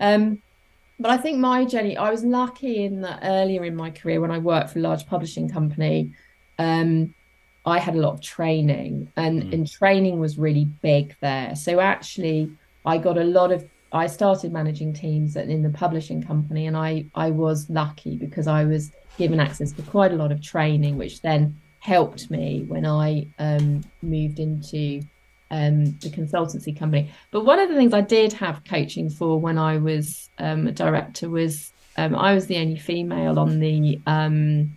Um, 0.00 0.42
but 0.98 1.10
I 1.10 1.16
think 1.16 1.38
my 1.38 1.64
journey, 1.64 1.96
I 1.96 2.10
was 2.10 2.24
lucky 2.24 2.84
in 2.84 3.02
that 3.02 3.20
earlier 3.22 3.64
in 3.64 3.76
my 3.76 3.90
career 3.90 4.20
when 4.20 4.30
I 4.30 4.38
worked 4.38 4.70
for 4.70 4.78
a 4.78 4.82
large 4.82 5.06
publishing 5.06 5.48
company, 5.48 6.12
um, 6.58 7.14
I 7.64 7.78
had 7.78 7.94
a 7.94 7.98
lot 7.98 8.14
of 8.14 8.20
training, 8.20 9.12
and 9.16 9.42
mm. 9.42 9.52
and 9.52 9.70
training 9.70 10.18
was 10.18 10.38
really 10.38 10.64
big 10.82 11.14
there. 11.20 11.54
So 11.54 11.80
actually, 11.80 12.50
I 12.84 12.98
got 12.98 13.18
a 13.18 13.24
lot 13.24 13.52
of 13.52 13.68
I 13.92 14.06
started 14.06 14.52
managing 14.52 14.92
teams 14.92 15.36
in 15.36 15.62
the 15.62 15.70
publishing 15.70 16.22
company, 16.22 16.66
and 16.66 16.76
I 16.76 17.04
I 17.14 17.30
was 17.30 17.68
lucky 17.70 18.16
because 18.16 18.46
I 18.46 18.64
was 18.64 18.90
given 19.18 19.40
access 19.40 19.72
to 19.72 19.82
quite 19.82 20.12
a 20.12 20.16
lot 20.16 20.32
of 20.32 20.40
training, 20.40 20.96
which 20.96 21.20
then 21.22 21.60
helped 21.80 22.30
me 22.30 22.64
when 22.68 22.84
I 22.86 23.26
um, 23.38 23.84
moved 24.02 24.40
into 24.40 25.02
um, 25.50 25.84
the 25.98 26.10
consultancy 26.10 26.78
company. 26.78 27.10
But 27.30 27.44
one 27.44 27.58
of 27.58 27.68
the 27.68 27.74
things 27.74 27.94
I 27.94 28.00
did 28.00 28.32
have 28.34 28.64
coaching 28.64 29.10
for 29.10 29.40
when 29.40 29.58
I 29.58 29.78
was 29.78 30.28
um, 30.38 30.66
a 30.66 30.72
director 30.72 31.28
was 31.28 31.72
um, 31.96 32.14
I 32.14 32.34
was 32.34 32.46
the 32.46 32.58
only 32.58 32.76
female 32.76 33.38
on 33.38 33.58
the 33.58 34.00
um, 34.06 34.76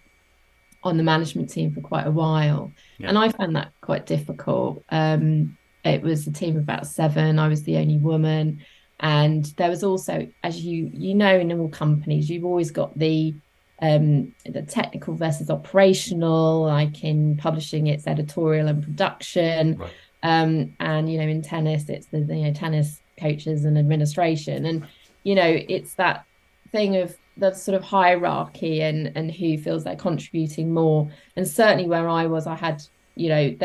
on 0.83 0.97
the 0.97 1.03
management 1.03 1.49
team 1.49 1.71
for 1.71 1.81
quite 1.81 2.07
a 2.07 2.11
while, 2.11 2.71
yeah. 2.97 3.09
and 3.09 3.17
I 3.17 3.29
found 3.29 3.55
that 3.55 3.71
quite 3.81 4.05
difficult. 4.05 4.83
Um, 4.89 5.57
it 5.83 6.01
was 6.01 6.25
a 6.27 6.31
team 6.31 6.57
of 6.57 6.63
about 6.63 6.87
seven. 6.87 7.37
I 7.37 7.47
was 7.47 7.63
the 7.63 7.77
only 7.77 7.97
woman, 7.97 8.63
and 8.99 9.45
there 9.57 9.69
was 9.69 9.83
also, 9.83 10.27
as 10.43 10.63
you 10.63 10.89
you 10.93 11.13
know, 11.13 11.37
in 11.37 11.51
all 11.51 11.69
companies, 11.69 12.29
you've 12.29 12.45
always 12.45 12.71
got 12.71 12.97
the 12.97 13.35
um, 13.81 14.33
the 14.45 14.61
technical 14.61 15.15
versus 15.15 15.49
operational, 15.49 16.63
like 16.63 17.03
in 17.03 17.37
publishing, 17.37 17.87
it's 17.87 18.07
editorial 18.07 18.67
and 18.67 18.83
production. 18.83 19.77
Right. 19.77 19.91
Um, 20.23 20.75
and, 20.79 21.11
you 21.11 21.17
know, 21.17 21.27
in 21.27 21.41
tennis, 21.41 21.89
it's 21.89 22.07
the, 22.07 22.19
you 22.19 22.45
know, 22.45 22.53
tennis 22.53 23.01
coaches 23.19 23.65
and 23.65 23.77
administration. 23.77 24.65
And, 24.65 24.87
you 25.23 25.35
know, 25.35 25.57
it's 25.67 25.95
that 25.95 26.25
thing 26.71 26.97
of 26.97 27.15
the 27.37 27.53
sort 27.53 27.75
of 27.75 27.83
hierarchy 27.83 28.81
and, 28.81 29.11
and 29.15 29.31
who 29.31 29.57
feels 29.57 29.83
they're 29.83 29.95
contributing 29.95 30.73
more. 30.73 31.09
And 31.35 31.47
certainly 31.47 31.87
where 31.87 32.07
I 32.07 32.27
was, 32.27 32.45
I 32.47 32.55
had, 32.55 32.83
you 33.15 33.29
know, 33.29 33.55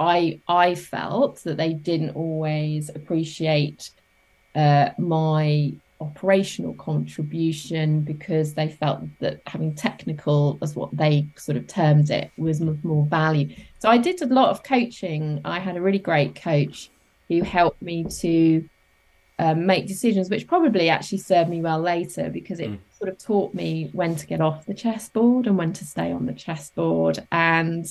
I, 0.00 0.40
I 0.48 0.74
felt 0.74 1.42
that 1.44 1.56
they 1.56 1.72
didn't 1.72 2.16
always 2.16 2.88
appreciate 2.88 3.90
uh, 4.54 4.90
my 4.98 5.74
operational 6.00 6.74
contribution 6.74 8.00
because 8.00 8.54
they 8.54 8.68
felt 8.68 9.00
that 9.20 9.40
having 9.46 9.74
technical 9.74 10.58
as 10.60 10.76
what 10.76 10.94
they 10.96 11.26
sort 11.36 11.56
of 11.56 11.66
termed 11.66 12.10
it 12.10 12.30
was 12.36 12.60
more 12.60 13.06
value 13.06 13.48
so 13.78 13.88
i 13.88 13.96
did 13.96 14.20
a 14.22 14.26
lot 14.26 14.50
of 14.50 14.62
coaching. 14.62 15.40
I 15.44 15.58
had 15.58 15.76
a 15.76 15.80
really 15.80 15.98
great 15.98 16.34
coach 16.34 16.90
who 17.28 17.42
helped 17.42 17.82
me 17.82 18.04
to 18.20 18.68
um, 19.38 19.66
make 19.66 19.86
decisions 19.86 20.30
which 20.30 20.46
probably 20.46 20.88
actually 20.88 21.18
served 21.18 21.50
me 21.50 21.60
well 21.60 21.80
later 21.80 22.30
because 22.30 22.58
it 22.60 22.70
mm. 22.70 22.78
sort 22.98 23.10
of 23.10 23.18
taught 23.18 23.52
me 23.54 23.90
when 23.92 24.16
to 24.16 24.26
get 24.26 24.40
off 24.40 24.66
the 24.66 24.74
chessboard 24.74 25.46
and 25.46 25.58
when 25.58 25.72
to 25.74 25.84
stay 25.84 26.10
on 26.10 26.26
the 26.26 26.32
chessboard. 26.32 27.26
And 27.30 27.84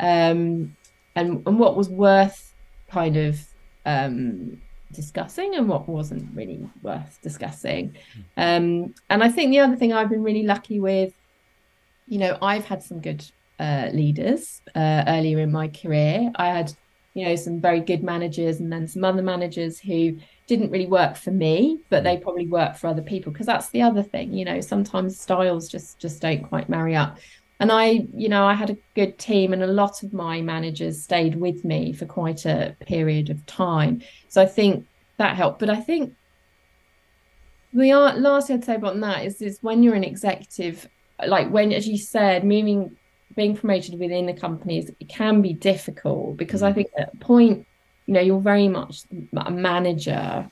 um 0.00 0.76
and 1.14 1.46
and 1.46 1.58
what 1.58 1.76
was 1.76 1.88
worth 1.88 2.54
kind 2.90 3.16
of 3.16 3.40
um 3.86 4.60
discussing 4.92 5.54
and 5.54 5.68
what 5.68 5.88
wasn't 5.88 6.34
really 6.34 6.68
worth 6.82 7.18
discussing. 7.22 7.96
Um, 8.36 8.94
and 9.10 9.22
I 9.22 9.28
think 9.28 9.50
the 9.50 9.60
other 9.60 9.76
thing 9.76 9.92
I've 9.92 10.10
been 10.10 10.22
really 10.22 10.44
lucky 10.44 10.80
with, 10.80 11.12
you 12.06 12.18
know, 12.18 12.38
I've 12.42 12.64
had 12.64 12.82
some 12.82 13.00
good 13.00 13.24
uh, 13.58 13.90
leaders 13.92 14.60
uh, 14.74 15.04
earlier 15.06 15.38
in 15.40 15.52
my 15.52 15.68
career. 15.68 16.30
I 16.36 16.48
had, 16.48 16.72
you 17.14 17.24
know, 17.24 17.36
some 17.36 17.60
very 17.60 17.80
good 17.80 18.02
managers 18.02 18.60
and 18.60 18.72
then 18.72 18.86
some 18.88 19.04
other 19.04 19.22
managers 19.22 19.78
who 19.78 20.18
didn't 20.46 20.70
really 20.70 20.86
work 20.86 21.16
for 21.16 21.30
me, 21.30 21.80
but 21.88 22.04
they 22.04 22.16
probably 22.16 22.46
work 22.46 22.76
for 22.76 22.88
other 22.88 23.02
people 23.02 23.32
because 23.32 23.46
that's 23.46 23.70
the 23.70 23.82
other 23.82 24.02
thing, 24.02 24.32
you 24.32 24.44
know, 24.44 24.60
sometimes 24.60 25.18
styles 25.18 25.68
just 25.68 25.98
just 25.98 26.20
don't 26.20 26.42
quite 26.42 26.68
marry 26.68 26.94
up 26.94 27.18
and 27.62 27.70
I, 27.70 28.08
you 28.12 28.28
know, 28.28 28.44
I 28.44 28.54
had 28.54 28.70
a 28.70 28.78
good 28.96 29.18
team, 29.18 29.52
and 29.52 29.62
a 29.62 29.68
lot 29.68 30.02
of 30.02 30.12
my 30.12 30.40
managers 30.42 31.00
stayed 31.00 31.36
with 31.36 31.64
me 31.64 31.92
for 31.92 32.06
quite 32.06 32.44
a 32.44 32.74
period 32.80 33.30
of 33.30 33.46
time. 33.46 34.02
So 34.26 34.42
I 34.42 34.46
think 34.46 34.84
that 35.18 35.36
helped. 35.36 35.60
But 35.60 35.70
I 35.70 35.76
think 35.76 36.12
the 37.72 37.92
last 37.92 38.48
thing 38.48 38.56
I'd 38.56 38.64
say 38.64 38.74
about 38.74 38.98
that 38.98 39.24
is 39.24 39.40
is 39.40 39.58
when 39.60 39.84
you're 39.84 39.94
an 39.94 40.02
executive, 40.02 40.88
like 41.24 41.50
when, 41.50 41.72
as 41.72 41.86
you 41.86 41.98
said, 41.98 42.44
moving, 42.44 42.96
being 43.36 43.56
promoted 43.56 43.96
within 43.96 44.26
the 44.26 44.32
companies, 44.32 44.90
it 44.98 45.08
can 45.08 45.40
be 45.40 45.52
difficult 45.52 46.36
because 46.36 46.64
I 46.64 46.72
mm. 46.72 46.74
think 46.74 46.88
at 46.98 47.14
a 47.14 47.16
point, 47.18 47.64
you 48.06 48.14
know, 48.14 48.20
you're 48.20 48.40
very 48.40 48.66
much 48.66 49.04
a 49.36 49.52
manager, 49.52 50.50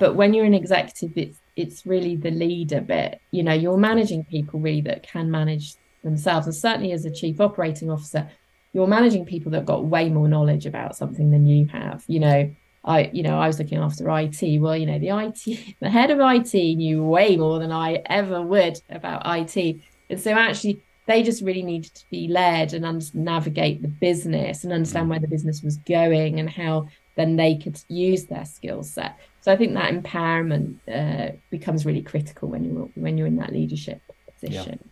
but 0.00 0.16
when 0.16 0.34
you're 0.34 0.44
an 0.44 0.54
executive, 0.54 1.16
it's 1.16 1.38
it's 1.54 1.86
really 1.86 2.16
the 2.16 2.32
leader 2.32 2.80
bit. 2.80 3.20
You 3.30 3.44
know, 3.44 3.52
you're 3.52 3.78
managing 3.78 4.24
people 4.24 4.58
really 4.58 4.80
that 4.80 5.04
can 5.04 5.30
manage 5.30 5.76
themselves. 6.02 6.46
And 6.46 6.54
certainly 6.54 6.92
as 6.92 7.04
a 7.04 7.10
chief 7.10 7.40
operating 7.40 7.90
officer, 7.90 8.28
you're 8.72 8.86
managing 8.86 9.24
people 9.24 9.52
that 9.52 9.64
got 9.64 9.86
way 9.86 10.08
more 10.08 10.28
knowledge 10.28 10.66
about 10.66 10.96
something 10.96 11.30
than 11.30 11.46
you 11.46 11.66
have. 11.66 12.04
You 12.06 12.20
know, 12.20 12.54
I, 12.84 13.10
you 13.12 13.22
know, 13.22 13.38
I 13.38 13.46
was 13.46 13.58
looking 13.58 13.78
after 13.78 14.08
IT. 14.18 14.60
Well, 14.60 14.76
you 14.76 14.86
know, 14.86 14.98
the 14.98 15.08
IT, 15.08 15.76
the 15.80 15.90
head 15.90 16.10
of 16.10 16.18
IT 16.20 16.54
knew 16.54 17.02
way 17.04 17.36
more 17.36 17.58
than 17.58 17.72
I 17.72 18.02
ever 18.06 18.42
would 18.42 18.80
about 18.90 19.22
IT. 19.24 19.80
And 20.10 20.20
so 20.20 20.32
actually, 20.32 20.82
they 21.06 21.22
just 21.22 21.42
really 21.42 21.62
needed 21.62 21.94
to 21.94 22.04
be 22.10 22.28
led 22.28 22.74
and 22.74 22.84
under- 22.84 23.06
navigate 23.14 23.80
the 23.82 23.88
business 23.88 24.62
and 24.62 24.72
understand 24.72 25.08
where 25.08 25.18
the 25.18 25.26
business 25.26 25.62
was 25.62 25.78
going 25.78 26.38
and 26.38 26.50
how 26.50 26.86
then 27.16 27.36
they 27.36 27.56
could 27.56 27.80
use 27.88 28.26
their 28.26 28.44
skill 28.44 28.82
set. 28.82 29.18
So 29.40 29.50
I 29.50 29.56
think 29.56 29.74
that 29.74 29.92
empowerment 29.92 30.76
uh, 30.86 31.36
becomes 31.50 31.86
really 31.86 32.02
critical 32.02 32.48
when 32.48 32.64
you're 32.64 32.90
when 32.94 33.16
you're 33.16 33.26
in 33.26 33.36
that 33.36 33.52
leadership 33.52 34.00
position. 34.34 34.78
Yeah. 34.82 34.90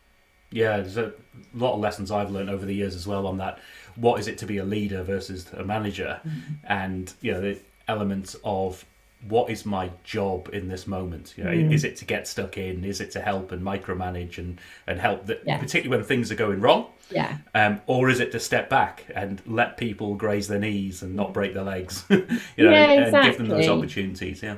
Yeah, 0.51 0.79
there's 0.79 0.97
a 0.97 1.13
lot 1.55 1.75
of 1.75 1.81
lessons 1.81 2.11
I've 2.11 2.31
learned 2.31 2.51
over 2.51 2.65
the 2.65 2.75
years 2.75 2.95
as 2.95 3.07
well 3.07 3.27
on 3.27 3.39
that. 3.39 3.59
What 3.97 4.21
is 4.21 4.29
it 4.29 4.39
to 4.39 4.47
be 4.47 4.59
a 4.59 4.65
leader 4.65 5.03
versus 5.03 5.51
a 5.53 5.65
manager? 5.65 6.21
Mm-hmm. 6.25 6.53
And, 6.65 7.13
you 7.21 7.33
know, 7.33 7.41
the 7.41 7.59
elements 7.89 8.37
of 8.45 8.85
what 9.29 9.51
is 9.51 9.67
my 9.67 9.91
job 10.05 10.51
in 10.53 10.69
this 10.69 10.87
moment? 10.87 11.35
You 11.37 11.45
know, 11.45 11.51
mm. 11.51 11.73
is 11.73 11.85
it 11.85 11.97
to 11.97 12.05
get 12.05 12.29
stuck 12.29 12.59
in? 12.59 12.85
Is 12.85 13.01
it 13.01 13.11
to 13.13 13.21
help 13.21 13.51
and 13.53 13.63
micromanage 13.63 14.39
and, 14.39 14.61
and 14.87 15.01
help 15.01 15.27
that, 15.27 15.43
yeah. 15.45 15.59
particularly 15.59 15.99
when 15.99 16.07
things 16.07 16.31
are 16.31 16.37
going 16.37 16.61
wrong? 16.61 16.87
Yeah. 17.11 17.39
Um, 17.55 17.81
or 17.87 18.09
is 18.09 18.21
it 18.21 18.33
to 18.33 18.41
step 18.41 18.69
back 18.69 19.05
and 19.15 19.41
let 19.47 19.77
people 19.77 20.15
graze 20.15 20.49
their 20.49 20.59
knees 20.59 21.03
and 21.03 21.15
not 21.15 21.33
break 21.33 21.55
their 21.55 21.65
legs? 21.65 22.05
you 22.11 22.19
know, 22.19 22.71
yeah, 22.71 22.93
exactly. 22.93 23.19
and 23.19 23.25
give 23.25 23.39
them 23.39 23.49
those 23.49 23.69
opportunities. 23.69 24.43
Yeah. 24.43 24.57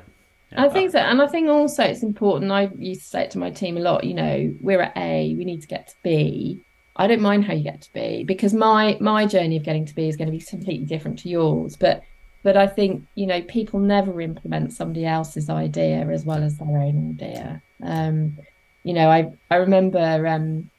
I 0.59 0.69
think 0.69 0.93
so. 0.93 0.99
And 0.99 1.23
I 1.23 1.27
think 1.27 1.49
also 1.49 1.85
it's 1.85 2.03
important. 2.03 2.51
I 2.51 2.71
used 2.77 3.03
to 3.03 3.09
say 3.09 3.23
it 3.25 3.31
to 3.33 3.39
my 3.39 3.51
team 3.51 3.77
a 3.77 3.81
lot, 3.81 4.05
you 4.05 4.15
know, 4.15 4.55
we're 4.61 4.81
at 4.81 4.97
A, 4.97 5.35
we 5.37 5.45
need 5.45 5.61
to 5.63 5.67
get 5.67 5.89
to 5.89 5.95
B. 6.03 6.65
I 6.97 7.07
don't 7.07 7.21
mind 7.21 7.45
how 7.45 7.55
you 7.55 7.63
get 7.63 7.83
to 7.83 7.93
B 7.93 8.25
because 8.25 8.53
my 8.53 8.97
my 9.01 9.25
journey 9.25 9.57
of 9.57 9.63
getting 9.63 9.87
to 9.87 9.95
B 9.95 10.09
is 10.09 10.17
going 10.17 10.27
to 10.27 10.37
be 10.37 10.45
completely 10.45 10.85
different 10.85 11.21
to 11.21 11.29
yours. 11.29 11.77
But 11.77 12.03
but 12.43 12.57
I 12.57 12.67
think 12.67 13.05
you 13.15 13.27
know 13.27 13.41
people 13.43 13.79
never 13.79 14.21
implement 14.21 14.73
somebody 14.73 15.07
else's 15.07 15.49
idea 15.49 16.07
as 16.09 16.25
well 16.25 16.43
as 16.43 16.59
their 16.59 16.67
own 16.67 17.11
idea. 17.11 17.63
Um, 17.83 18.37
you 18.83 18.95
know, 18.95 19.11
I 19.11 19.31
I 19.51 19.57
remember 19.57 20.27
um, 20.27 20.71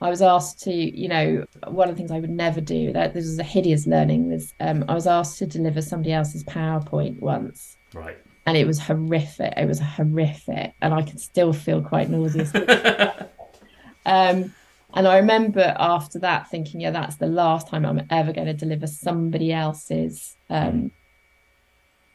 I 0.00 0.10
was 0.10 0.20
asked 0.20 0.60
to, 0.64 0.72
you 0.72 1.08
know, 1.08 1.44
one 1.68 1.88
of 1.88 1.94
the 1.94 1.98
things 1.98 2.10
I 2.10 2.20
would 2.20 2.30
never 2.30 2.60
do. 2.60 2.92
That 2.92 3.14
this 3.14 3.24
was 3.24 3.38
a 3.38 3.44
hideous 3.44 3.86
learning. 3.86 4.28
Was 4.28 4.52
um, 4.60 4.84
I 4.88 4.94
was 4.94 5.06
asked 5.06 5.38
to 5.38 5.46
deliver 5.46 5.80
somebody 5.80 6.12
else's 6.12 6.44
PowerPoint 6.44 7.20
once, 7.20 7.76
right? 7.94 8.18
And 8.46 8.56
it 8.56 8.66
was 8.66 8.78
horrific. 8.78 9.52
It 9.56 9.66
was 9.66 9.80
horrific, 9.80 10.74
and 10.80 10.94
I 10.94 11.02
can 11.02 11.18
still 11.18 11.52
feel 11.52 11.82
quite 11.82 12.08
nauseous. 12.08 12.54
um, 14.06 14.54
and 14.94 15.08
I 15.08 15.18
remember 15.18 15.74
after 15.78 16.20
that 16.20 16.48
thinking, 16.48 16.80
yeah, 16.80 16.92
that's 16.92 17.16
the 17.16 17.26
last 17.26 17.68
time 17.68 17.84
I'm 17.84 18.06
ever 18.08 18.32
going 18.32 18.46
to 18.46 18.54
deliver 18.54 18.86
somebody 18.86 19.52
else's 19.52 20.36
um, 20.48 20.92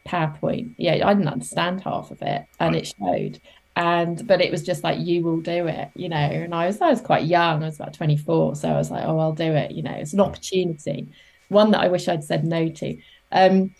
PowerPoint. 0.08 0.74
Yeah, 0.78 1.06
I 1.06 1.14
didn't 1.14 1.28
understand 1.28 1.82
half 1.82 2.12
of 2.12 2.22
it, 2.22 2.46
and 2.60 2.76
it 2.76 2.94
showed 2.98 3.42
and 3.76 4.28
but 4.28 4.42
it 4.42 4.52
was 4.52 4.64
just 4.64 4.84
like 4.84 5.00
you 5.00 5.24
will 5.24 5.40
do 5.40 5.68
it 5.68 5.90
you 5.96 6.10
know 6.10 6.18
and 6.18 6.54
i 6.54 6.68
was 6.68 6.82
i 6.82 6.90
was 6.90 7.00
quite 7.00 7.26
young 7.26 7.64
i 7.64 7.66
was 7.66 7.80
about 7.80 7.94
24 7.94 8.56
so 8.56 8.70
i 8.70 8.78
was 8.78 8.92
like 8.92 9.04
oh 9.06 9.18
i'll 9.18 9.32
do 9.32 9.54
it 9.54 9.72
you 9.72 9.82
know 9.82 9.94
it's 9.94 10.14
an 10.14 10.20
opportunity 10.20 11.08
one 11.48 11.72
that 11.72 11.80
i 11.80 11.88
wish 11.88 12.08
i'd 12.08 12.24
said 12.24 12.44
no 12.44 12.68
to 12.68 12.98
um 13.32 13.74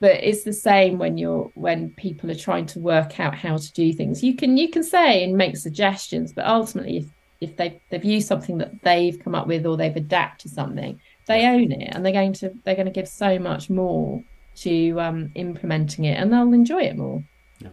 but 0.00 0.12
it's 0.22 0.44
the 0.44 0.52
same 0.52 0.98
when 0.98 1.18
you're 1.18 1.50
when 1.54 1.90
people 1.90 2.30
are 2.30 2.34
trying 2.36 2.66
to 2.66 2.78
work 2.78 3.18
out 3.20 3.34
how 3.34 3.56
to 3.56 3.72
do 3.72 3.92
things. 3.92 4.22
You 4.22 4.36
can 4.36 4.56
you 4.56 4.68
can 4.68 4.82
say 4.82 5.24
and 5.24 5.36
make 5.36 5.56
suggestions 5.56 6.32
but 6.32 6.46
ultimately 6.46 6.98
if 6.98 7.06
if 7.40 7.56
they've 7.56 7.80
they've 7.90 8.04
used 8.04 8.28
something 8.28 8.58
that 8.58 8.82
they've 8.82 9.18
come 9.18 9.34
up 9.34 9.46
with 9.46 9.66
or 9.66 9.76
they've 9.76 9.94
adapted 9.94 10.50
something 10.50 11.00
they 11.26 11.46
own 11.46 11.70
it 11.72 11.94
and 11.94 12.04
they're 12.04 12.12
going 12.12 12.32
to 12.32 12.52
they're 12.64 12.74
going 12.74 12.86
to 12.86 12.92
give 12.92 13.08
so 13.08 13.38
much 13.38 13.70
more 13.70 14.22
to 14.56 15.00
um 15.00 15.30
implementing 15.34 16.04
it 16.04 16.18
and 16.18 16.32
they'll 16.32 16.52
enjoy 16.52 16.82
it 16.82 16.96
more. 16.96 17.22
Yeah. 17.60 17.70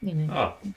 you 0.00 0.14
know. 0.14 0.56
Oh 0.64 0.72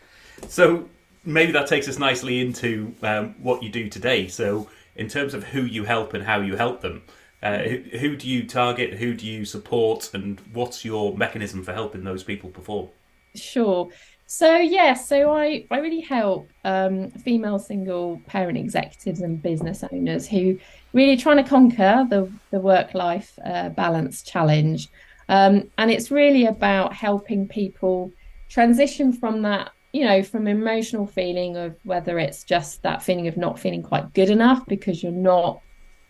so 0.48 0.88
maybe 1.26 1.52
that 1.52 1.68
takes 1.68 1.88
us 1.88 2.00
nicely 2.00 2.40
into 2.42 2.96
um, 3.04 3.36
what 3.42 3.62
you 3.62 3.70
do 3.70 3.90
today. 3.90 4.28
So, 4.28 4.70
in 4.96 5.08
terms 5.08 5.34
of 5.34 5.44
who 5.44 5.64
you 5.64 5.84
help 5.84 6.14
and 6.14 6.24
how 6.24 6.42
you 6.42 6.56
help 6.56 6.82
them, 6.82 7.04
uh, 7.44 7.60
who, 7.60 7.78
who, 7.98 8.16
do 8.16 8.28
you 8.28 8.48
target? 8.48 8.96
Who 8.96 9.14
do 9.14 9.26
you 9.26 9.46
support? 9.46 10.10
And 10.14 10.40
what's 10.54 10.84
your 10.84 11.16
mechanism 11.16 11.64
for 11.64 11.74
helping 11.74 12.04
those 12.04 12.24
people 12.24 12.50
perform? 12.50 12.90
Sure. 13.36 13.90
So 14.26 14.58
yeah, 14.58 14.94
so 14.94 15.32
I, 15.32 15.66
I 15.72 15.78
really 15.78 16.02
help 16.02 16.50
um, 16.66 17.12
female 17.12 17.60
single 17.60 18.22
parent 18.28 18.58
executives 18.58 19.22
and 19.22 19.42
business 19.42 19.84
owners 19.90 20.28
who 20.28 20.60
really 20.92 21.16
trying 21.16 21.38
to 21.38 21.50
conquer 21.50 22.06
the 22.10 22.30
the 22.52 22.60
work 22.60 22.94
life 22.94 23.40
uh, 23.46 23.70
balance 23.70 24.24
challenge, 24.24 24.90
um, 25.30 25.70
and 25.78 25.92
it's 25.92 26.12
really 26.12 26.46
about 26.46 26.92
helping 26.94 27.48
people 27.48 28.12
transition 28.50 29.14
from 29.14 29.44
that 29.44 29.72
you 29.94 30.06
know, 30.06 30.22
from 30.22 30.48
emotional 30.48 31.08
feeling 31.08 31.56
of 31.56 31.76
whether 31.84 32.20
it's 32.20 32.44
just 32.44 32.84
that 32.84 33.02
feeling 33.02 33.28
of 33.28 33.38
not 33.38 33.58
feeling 33.58 33.82
quite 33.82 34.14
good 34.14 34.30
enough 34.30 34.66
because 34.68 35.02
you're 35.02 35.12
not 35.12 35.62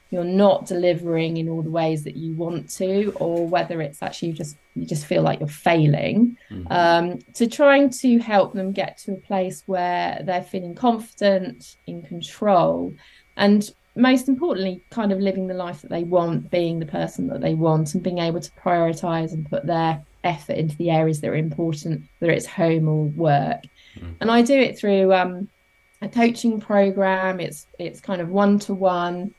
you're 0.10 0.24
not 0.24 0.66
delivering 0.66 1.38
in 1.38 1.50
all 1.50 1.62
the 1.62 1.70
ways 1.70 2.04
that 2.04 2.16
you 2.16 2.34
want 2.36 2.70
to, 2.78 3.12
or 3.16 3.48
whether 3.48 3.82
it's 3.82 4.02
actually 4.02 4.30
you 4.30 4.34
just 4.34 4.58
you 4.76 4.86
just 4.86 5.06
feel 5.06 5.24
like 5.24 5.40
you're 5.40 5.48
failing, 5.48 6.38
mm-hmm. 6.52 6.72
um, 6.72 7.20
to 7.34 7.48
trying 7.48 7.90
to 7.90 8.20
help 8.20 8.54
them 8.54 8.72
get 8.72 8.98
to 9.00 9.14
a 9.14 9.18
place 9.18 9.64
where 9.66 10.22
they're 10.24 10.44
feeling 10.44 10.76
confident, 10.76 11.78
in 11.88 12.02
control, 12.04 12.94
and 13.36 13.72
most 13.96 14.30
importantly, 14.30 14.84
kind 14.92 15.12
of 15.12 15.20
living 15.20 15.48
the 15.48 15.54
life 15.54 15.82
that 15.82 15.90
they 15.90 16.04
want, 16.04 16.52
being 16.52 16.80
the 16.80 16.86
person 16.86 17.28
that 17.28 17.42
they 17.42 17.56
want, 17.56 17.94
and 17.94 18.04
being 18.04 18.20
able 18.20 18.40
to 18.40 18.52
prioritize 18.52 19.34
and 19.34 19.50
put 19.50 19.66
their 19.66 20.04
effort 20.24 20.58
into 20.58 20.76
the 20.78 20.92
areas 20.92 21.20
that 21.22 21.30
are 21.30 21.36
important, 21.36 22.04
whether 22.20 22.34
it's 22.34 22.46
home 22.46 22.88
or 22.88 23.06
work. 23.06 23.64
Mm. 23.98 24.16
And 24.22 24.32
I 24.32 24.42
do 24.42 24.58
it 24.58 24.78
through 24.78 25.14
um, 25.14 25.50
a 26.02 26.08
coaching 26.08 26.60
program. 26.60 27.40
It's 27.40 27.68
it's 27.80 28.00
kind 28.00 28.22
of 28.22 28.30
one 28.30 28.60
to 28.60 28.74
one, 28.74 29.34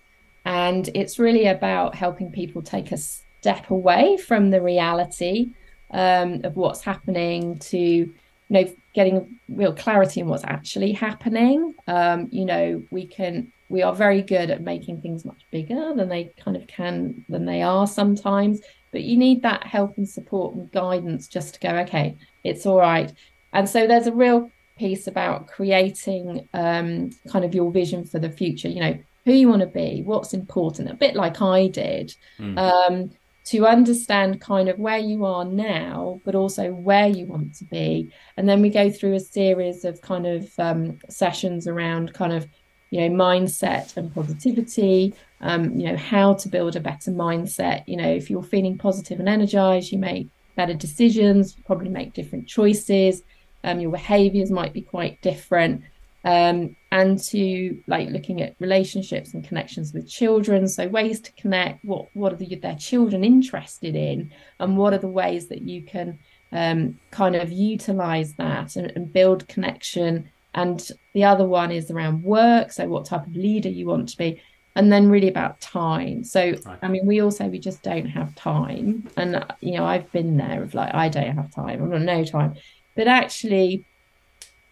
and 0.48 0.88
it's 0.94 1.18
really 1.18 1.46
about 1.46 1.94
helping 1.94 2.32
people 2.32 2.62
take 2.62 2.90
a 2.90 2.96
step 2.96 3.70
away 3.70 4.16
from 4.16 4.48
the 4.48 4.62
reality 4.62 5.50
um, 5.90 6.40
of 6.42 6.56
what's 6.56 6.82
happening 6.82 7.58
to 7.58 7.78
you 7.78 8.14
know 8.48 8.64
getting 8.94 9.38
real 9.50 9.74
clarity 9.74 10.20
in 10.20 10.26
what's 10.26 10.44
actually 10.44 10.92
happening. 10.92 11.74
Um, 11.86 12.28
you 12.32 12.46
know, 12.46 12.82
we 12.90 13.06
can 13.06 13.52
we 13.68 13.82
are 13.82 13.94
very 13.94 14.22
good 14.22 14.50
at 14.50 14.62
making 14.62 15.02
things 15.02 15.26
much 15.26 15.42
bigger 15.50 15.92
than 15.94 16.08
they 16.08 16.32
kind 16.42 16.56
of 16.56 16.66
can 16.66 17.26
than 17.28 17.44
they 17.44 17.60
are 17.60 17.86
sometimes. 17.86 18.60
But 18.90 19.02
you 19.02 19.18
need 19.18 19.42
that 19.42 19.64
help 19.66 19.98
and 19.98 20.08
support 20.08 20.54
and 20.54 20.72
guidance 20.72 21.28
just 21.28 21.54
to 21.54 21.60
go 21.60 21.76
okay 21.80 22.16
it's 22.42 22.64
all 22.64 22.78
right. 22.78 23.12
And 23.52 23.68
so 23.68 23.86
there's 23.86 24.06
a 24.06 24.14
real 24.14 24.50
piece 24.78 25.06
about 25.06 25.48
creating 25.48 26.48
um, 26.54 27.10
kind 27.30 27.44
of 27.44 27.54
your 27.54 27.70
vision 27.70 28.06
for 28.06 28.18
the 28.18 28.30
future. 28.30 28.68
You 28.68 28.80
know 28.80 28.98
who 29.28 29.34
you 29.34 29.48
want 29.48 29.60
to 29.60 29.66
be 29.66 30.02
what's 30.04 30.32
important 30.32 30.90
a 30.90 30.94
bit 30.94 31.14
like 31.14 31.40
i 31.42 31.66
did 31.68 32.14
mm. 32.38 32.58
um, 32.58 33.10
to 33.48 33.66
understand 33.66 34.42
kind 34.42 34.68
of 34.68 34.78
where 34.78 34.98
you 34.98 35.24
are 35.24 35.44
now 35.44 36.20
but 36.24 36.34
also 36.34 36.70
where 36.70 37.08
you 37.08 37.24
want 37.24 37.54
to 37.54 37.64
be. 37.64 38.12
And 38.36 38.46
then 38.46 38.60
we 38.60 38.68
go 38.68 38.90
through 38.90 39.14
a 39.14 39.20
series 39.20 39.86
of 39.86 40.02
kind 40.02 40.26
of 40.26 40.50
um, 40.58 40.98
sessions 41.08 41.66
around 41.66 42.12
kind 42.12 42.34
of 42.34 42.46
you 42.90 43.00
know 43.00 43.14
mindset 43.14 43.96
and 43.96 44.14
positivity 44.14 45.14
um, 45.40 45.78
you 45.78 45.86
know 45.88 45.96
how 45.96 46.34
to 46.34 46.48
build 46.48 46.76
a 46.76 46.80
better 46.80 47.10
mindset. 47.10 47.84
You 47.86 47.96
know 47.96 48.08
if 48.08 48.28
you're 48.28 48.42
feeling 48.42 48.76
positive 48.76 49.18
and 49.18 49.28
energized 49.28 49.92
you 49.92 49.98
make 49.98 50.28
better 50.54 50.74
decisions 50.74 51.54
probably 51.64 51.88
make 51.88 52.12
different 52.12 52.48
choices 52.48 53.22
um, 53.64 53.80
your 53.80 53.90
behaviors 53.90 54.50
might 54.50 54.74
be 54.74 54.82
quite 54.82 55.22
different. 55.22 55.82
Um, 56.24 56.76
and 56.90 57.22
to 57.22 57.82
like 57.86 58.08
looking 58.08 58.40
at 58.40 58.56
relationships 58.60 59.34
and 59.34 59.46
connections 59.46 59.92
with 59.92 60.08
children. 60.08 60.66
So 60.66 60.88
ways 60.88 61.20
to 61.20 61.32
connect 61.32 61.84
what 61.84 62.08
what 62.14 62.32
are 62.32 62.36
the, 62.36 62.54
their 62.56 62.76
children 62.76 63.24
interested 63.24 63.94
in 63.94 64.32
and 64.58 64.76
what 64.76 64.94
are 64.94 64.98
the 64.98 65.08
ways 65.08 65.48
that 65.48 65.62
you 65.62 65.82
can 65.82 66.18
um, 66.50 66.98
kind 67.10 67.36
of 67.36 67.52
utilize 67.52 68.32
that 68.34 68.76
and, 68.76 68.90
and 68.96 69.12
build 69.12 69.46
connection. 69.48 70.30
And 70.54 70.86
the 71.12 71.24
other 71.24 71.46
one 71.46 71.70
is 71.70 71.90
around 71.90 72.22
work 72.22 72.72
so 72.72 72.88
what 72.88 73.04
type 73.04 73.26
of 73.26 73.36
leader 73.36 73.68
you 73.68 73.86
want 73.86 74.08
to 74.08 74.16
be 74.16 74.40
and 74.74 74.92
then 74.92 75.10
really 75.10 75.28
about 75.28 75.60
time. 75.60 76.24
So 76.24 76.54
right. 76.64 76.78
i 76.80 76.88
mean 76.88 77.04
we 77.04 77.20
all 77.20 77.30
say 77.30 77.48
we 77.48 77.58
just 77.58 77.82
don't 77.82 78.06
have 78.06 78.34
time 78.34 79.08
and 79.16 79.44
you 79.60 79.76
know 79.76 79.84
i've 79.84 80.10
been 80.12 80.36
there 80.36 80.62
of 80.62 80.72
like 80.72 80.94
i 80.94 81.08
don't 81.08 81.34
have 81.34 81.52
time 81.52 81.82
i've 81.82 81.90
got 81.90 82.00
no 82.00 82.24
time. 82.24 82.54
But 82.96 83.08
actually 83.08 83.84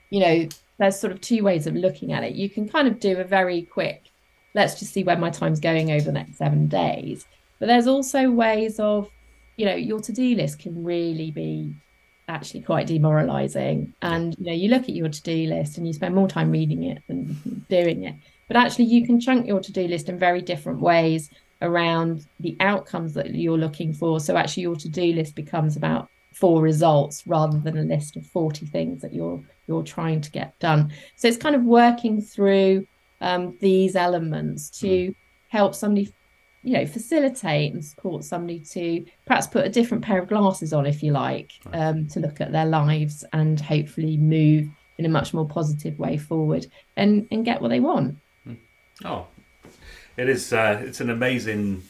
you 0.09 0.20
know 0.20 0.48
there's 0.78 0.98
sort 0.98 1.12
of 1.12 1.20
two 1.20 1.42
ways 1.42 1.66
of 1.66 1.74
looking 1.74 2.12
at 2.12 2.24
it 2.24 2.34
you 2.34 2.48
can 2.48 2.68
kind 2.68 2.88
of 2.88 3.00
do 3.00 3.18
a 3.18 3.24
very 3.24 3.62
quick 3.62 4.10
let's 4.54 4.78
just 4.78 4.92
see 4.92 5.04
where 5.04 5.18
my 5.18 5.30
time's 5.30 5.60
going 5.60 5.90
over 5.90 6.04
the 6.04 6.12
next 6.12 6.36
seven 6.36 6.66
days 6.66 7.26
but 7.58 7.66
there's 7.66 7.86
also 7.86 8.30
ways 8.30 8.78
of 8.80 9.08
you 9.56 9.64
know 9.64 9.74
your 9.74 10.00
to-do 10.00 10.34
list 10.34 10.58
can 10.58 10.84
really 10.84 11.30
be 11.30 11.74
actually 12.28 12.62
quite 12.62 12.86
demoralizing. 12.86 13.92
And 14.02 14.36
you 14.38 14.46
know, 14.46 14.52
you 14.52 14.68
look 14.68 14.84
at 14.84 14.94
your 14.94 15.08
to-do 15.08 15.46
list 15.46 15.78
and 15.78 15.86
you 15.86 15.92
spend 15.92 16.14
more 16.14 16.28
time 16.28 16.50
reading 16.50 16.84
it 16.84 17.02
than 17.08 17.64
doing 17.68 18.04
it. 18.04 18.14
But 18.48 18.56
actually 18.56 18.86
you 18.86 19.06
can 19.06 19.20
chunk 19.20 19.46
your 19.46 19.60
to-do 19.60 19.86
list 19.88 20.08
in 20.08 20.18
very 20.18 20.40
different 20.42 20.80
ways 20.80 21.30
around 21.62 22.26
the 22.40 22.56
outcomes 22.60 23.14
that 23.14 23.34
you're 23.34 23.58
looking 23.58 23.92
for. 23.92 24.20
So 24.20 24.36
actually 24.36 24.64
your 24.64 24.76
to-do 24.76 25.12
list 25.12 25.34
becomes 25.34 25.76
about 25.76 26.08
four 26.32 26.60
results 26.60 27.26
rather 27.26 27.58
than 27.58 27.78
a 27.78 27.82
list 27.82 28.16
of 28.16 28.26
40 28.26 28.66
things 28.66 29.02
that 29.02 29.14
you're 29.14 29.42
you're 29.66 29.83
trying 29.83 30.20
to 30.20 30.31
get 30.31 30.59
done. 30.59 30.92
So 31.16 31.29
it's 31.29 31.37
kind 31.37 31.55
of 31.55 31.62
working 31.62 32.20
through 32.20 32.87
um, 33.20 33.57
these 33.61 33.96
elements 33.96 34.70
to 34.81 35.07
hmm. 35.07 35.12
help 35.48 35.74
somebody 35.74 36.12
you 36.62 36.72
know 36.72 36.87
facilitate 36.87 37.72
and 37.72 37.85
support 37.85 38.24
somebody 38.24 38.59
to 38.59 39.05
perhaps 39.24 39.46
put 39.46 39.64
a 39.64 39.68
different 39.68 40.02
pair 40.02 40.20
of 40.20 40.29
glasses 40.29 40.72
on 40.72 40.85
if 40.85 41.00
you 41.00 41.12
like 41.12 41.52
um, 41.72 42.09
to 42.09 42.18
look 42.18 42.40
at 42.40 42.50
their 42.50 42.66
lives 42.66 43.24
and 43.33 43.61
hopefully 43.61 44.16
move 44.16 44.68
in 44.98 45.05
a 45.05 45.09
much 45.09 45.33
more 45.33 45.46
positive 45.46 45.96
way 45.98 46.16
forward 46.16 46.66
and 46.96 47.29
and 47.31 47.44
get 47.44 47.62
what 47.62 47.68
they 47.68 47.79
want 47.79 48.16
hmm. 48.44 48.55
oh 49.05 49.26
it 50.16 50.29
is 50.29 50.52
uh, 50.52 50.83
it's 50.85 51.00
an 51.00 51.11
amazing 51.11 51.83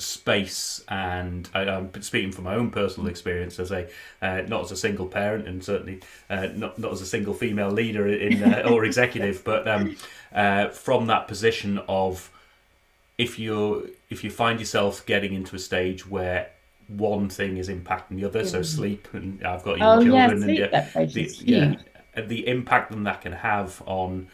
space 0.00 0.84
and 0.88 1.48
I, 1.54 1.62
am 1.62 2.02
speaking 2.02 2.30
from 2.30 2.44
my 2.44 2.54
own 2.54 2.70
personal 2.70 3.08
experience 3.08 3.58
as 3.58 3.72
a 3.72 3.88
uh, 4.22 4.42
not 4.46 4.62
as 4.62 4.70
a 4.70 4.76
single 4.76 5.06
parent 5.06 5.48
and 5.48 5.62
certainly 5.62 6.00
uh, 6.30 6.48
not 6.54 6.78
not 6.78 6.92
as 6.92 7.00
a 7.00 7.06
single 7.06 7.34
female 7.34 7.70
leader 7.70 8.06
in 8.06 8.42
uh, 8.44 8.68
or 8.70 8.84
executive 8.86 9.42
but 9.42 9.66
um, 9.66 9.96
uh, 10.32 10.68
from 10.68 11.06
that 11.06 11.26
position 11.26 11.80
of 11.88 12.30
if 13.18 13.38
you 13.38 13.90
if 14.08 14.22
you 14.22 14.30
find 14.30 14.60
yourself 14.60 15.04
getting 15.04 15.34
into 15.34 15.56
a 15.56 15.58
stage 15.58 16.08
where 16.08 16.48
one 16.88 17.28
thing 17.28 17.58
is 17.58 17.68
impacting 17.68 18.16
the 18.16 18.24
other, 18.24 18.42
mm. 18.42 18.46
so 18.46 18.62
sleep 18.62 19.08
and 19.12 19.44
I've 19.44 19.62
got 19.62 19.78
young 19.78 19.98
oh, 19.98 20.02
children, 20.02 20.48
yeah, 20.48 20.64
and 20.64 20.94
yeah, 20.94 21.04
the, 21.04 21.34
yeah, 21.44 22.22
the 22.22 22.48
impact 22.48 22.90
that 22.90 23.04
that 23.04 23.20
can 23.20 23.32
have 23.32 23.82
on 23.86 24.28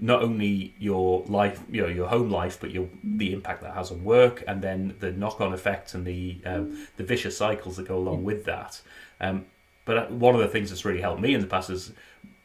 not 0.00 0.22
only 0.22 0.74
your 0.78 1.24
life, 1.26 1.60
you 1.70 1.82
know, 1.82 1.88
your 1.88 2.08
home 2.08 2.30
life, 2.30 2.58
but 2.60 2.70
your 2.70 2.88
the 3.02 3.32
impact 3.32 3.62
that 3.62 3.74
has 3.74 3.90
on 3.90 4.04
work, 4.04 4.44
and 4.46 4.62
then 4.62 4.94
the 5.00 5.10
knock-on 5.10 5.52
effects 5.52 5.94
and 5.94 6.06
the 6.06 6.40
um, 6.44 6.86
the 6.96 7.04
vicious 7.04 7.36
cycles 7.36 7.76
that 7.76 7.88
go 7.88 7.96
along 7.96 8.24
with 8.24 8.44
that. 8.44 8.80
Um, 9.20 9.46
but 9.84 10.10
one 10.10 10.34
of 10.34 10.40
the 10.40 10.48
things 10.48 10.70
that's 10.70 10.84
really 10.84 11.00
helped 11.00 11.20
me 11.20 11.34
in 11.34 11.40
the 11.40 11.46
past 11.46 11.70
is 11.70 11.92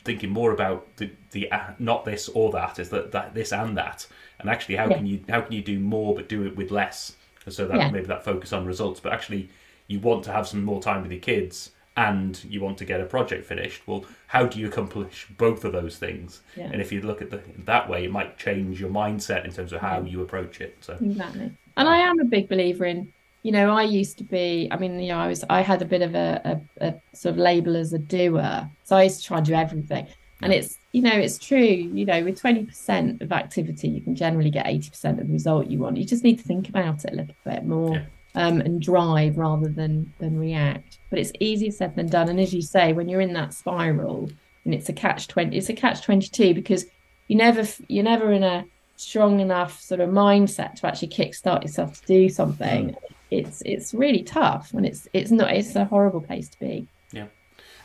thinking 0.03 0.29
more 0.29 0.51
about 0.51 0.95
the, 0.97 1.09
the 1.31 1.51
uh, 1.51 1.71
not 1.79 2.05
this 2.05 2.29
or 2.29 2.51
that 2.51 2.79
is 2.79 2.89
that, 2.89 3.11
that 3.11 3.33
this 3.33 3.53
and 3.53 3.77
that, 3.77 4.07
and 4.39 4.49
actually 4.49 4.75
how 4.75 4.89
yeah. 4.89 4.97
can 4.97 5.05
you 5.05 5.23
how 5.29 5.41
can 5.41 5.53
you 5.53 5.61
do 5.61 5.79
more 5.79 6.15
but 6.15 6.29
do 6.29 6.45
it 6.45 6.55
with 6.55 6.71
less? 6.71 7.15
So 7.49 7.67
that 7.67 7.77
yeah. 7.77 7.91
maybe 7.91 8.05
that 8.05 8.23
focus 8.23 8.53
on 8.53 8.65
results, 8.65 8.99
but 8.99 9.11
actually 9.11 9.49
you 9.87 9.99
want 9.99 10.23
to 10.23 10.31
have 10.31 10.47
some 10.47 10.63
more 10.63 10.81
time 10.81 11.01
with 11.01 11.11
your 11.11 11.21
kids 11.21 11.71
and 11.95 12.43
you 12.45 12.59
want 12.59 12.77
to 12.77 12.85
get 12.85 12.99
a 12.99 13.05
project 13.05 13.45
finished 13.45 13.81
well 13.85 14.03
how 14.27 14.45
do 14.45 14.59
you 14.59 14.67
accomplish 14.67 15.27
both 15.37 15.63
of 15.63 15.73
those 15.73 15.97
things? 15.97 16.41
Yeah. 16.55 16.65
and 16.65 16.81
if 16.81 16.91
you 16.91 17.01
look 17.01 17.21
at 17.21 17.29
the 17.29 17.41
that 17.65 17.87
way 17.89 18.05
it 18.05 18.11
might 18.11 18.37
change 18.37 18.79
your 18.79 18.89
mindset 18.89 19.45
in 19.45 19.51
terms 19.51 19.73
of 19.73 19.81
how 19.81 20.01
you 20.01 20.21
approach 20.21 20.61
it 20.61 20.77
so. 20.81 20.97
Exactly. 20.99 21.51
And 21.77 21.87
i 21.87 21.97
am 21.97 22.19
a 22.19 22.25
big 22.25 22.49
believer 22.49 22.85
in 22.85 23.11
you 23.43 23.51
know 23.51 23.71
i 23.71 23.83
used 23.83 24.17
to 24.17 24.23
be 24.23 24.67
i 24.71 24.77
mean 24.77 24.99
you 24.99 25.09
know 25.09 25.19
i 25.19 25.27
was 25.27 25.43
i 25.49 25.61
had 25.61 25.81
a 25.81 25.85
bit 25.85 26.01
of 26.01 26.15
a, 26.15 26.61
a, 26.79 26.87
a 26.87 26.93
sort 27.13 27.33
of 27.33 27.37
label 27.37 27.75
as 27.75 27.93
a 27.93 27.99
doer 27.99 28.69
so 28.83 28.95
i 28.95 29.03
used 29.03 29.21
to 29.21 29.27
try 29.27 29.37
and 29.37 29.45
do 29.45 29.53
everything. 29.53 30.07
And 30.41 30.51
it's 30.51 30.77
you 30.91 31.01
know 31.01 31.13
it's 31.13 31.37
true 31.37 31.57
you 31.57 32.05
know 32.05 32.21
with 32.23 32.41
20% 32.41 33.21
of 33.21 33.31
activity 33.31 33.87
you 33.87 34.01
can 34.01 34.15
generally 34.15 34.49
get 34.49 34.65
80% 34.65 35.21
of 35.21 35.27
the 35.27 35.33
result 35.33 35.67
you 35.67 35.79
want. 35.79 35.95
You 35.95 36.05
just 36.05 36.23
need 36.23 36.37
to 36.39 36.43
think 36.43 36.67
about 36.67 37.05
it 37.05 37.13
a 37.13 37.15
little 37.15 37.35
bit 37.45 37.63
more 37.63 37.95
yeah. 37.95 38.03
um, 38.35 38.59
and 38.59 38.81
drive 38.81 39.37
rather 39.37 39.69
than 39.69 40.13
than 40.19 40.37
react. 40.37 40.92
But 41.13 41.19
it's 41.19 41.31
easier 41.39 41.69
said 41.69 41.95
than 41.95 42.07
done. 42.07 42.27
And 42.27 42.39
as 42.39 42.55
you 42.55 42.63
say, 42.63 42.91
when 42.91 43.07
you're 43.07 43.21
in 43.21 43.33
that 43.33 43.53
spiral, 43.53 44.31
and 44.65 44.73
it's 44.73 44.89
a 44.89 44.93
catch 44.93 45.27
twenty, 45.27 45.59
it's 45.59 45.69
a 45.69 45.73
catch 45.75 46.01
twenty 46.01 46.27
two 46.27 46.55
because 46.55 46.87
you 47.27 47.35
never 47.35 47.67
you're 47.87 48.03
never 48.03 48.31
in 48.31 48.41
a 48.41 48.65
strong 48.95 49.39
enough 49.39 49.79
sort 49.79 50.01
of 50.01 50.09
mindset 50.09 50.73
to 50.73 50.87
actually 50.87 51.09
kickstart 51.09 51.61
yourself 51.61 52.01
to 52.01 52.07
do 52.07 52.29
something. 52.29 52.89
Mm. 52.89 52.95
It's 53.29 53.61
it's 53.63 53.93
really 53.93 54.23
tough, 54.23 54.73
and 54.73 54.87
it's 54.87 55.07
it's 55.13 55.29
not 55.29 55.51
it's 55.51 55.75
a 55.75 55.85
horrible 55.85 56.21
place 56.21 56.49
to 56.49 56.59
be. 56.59 56.87
Yeah, 57.11 57.27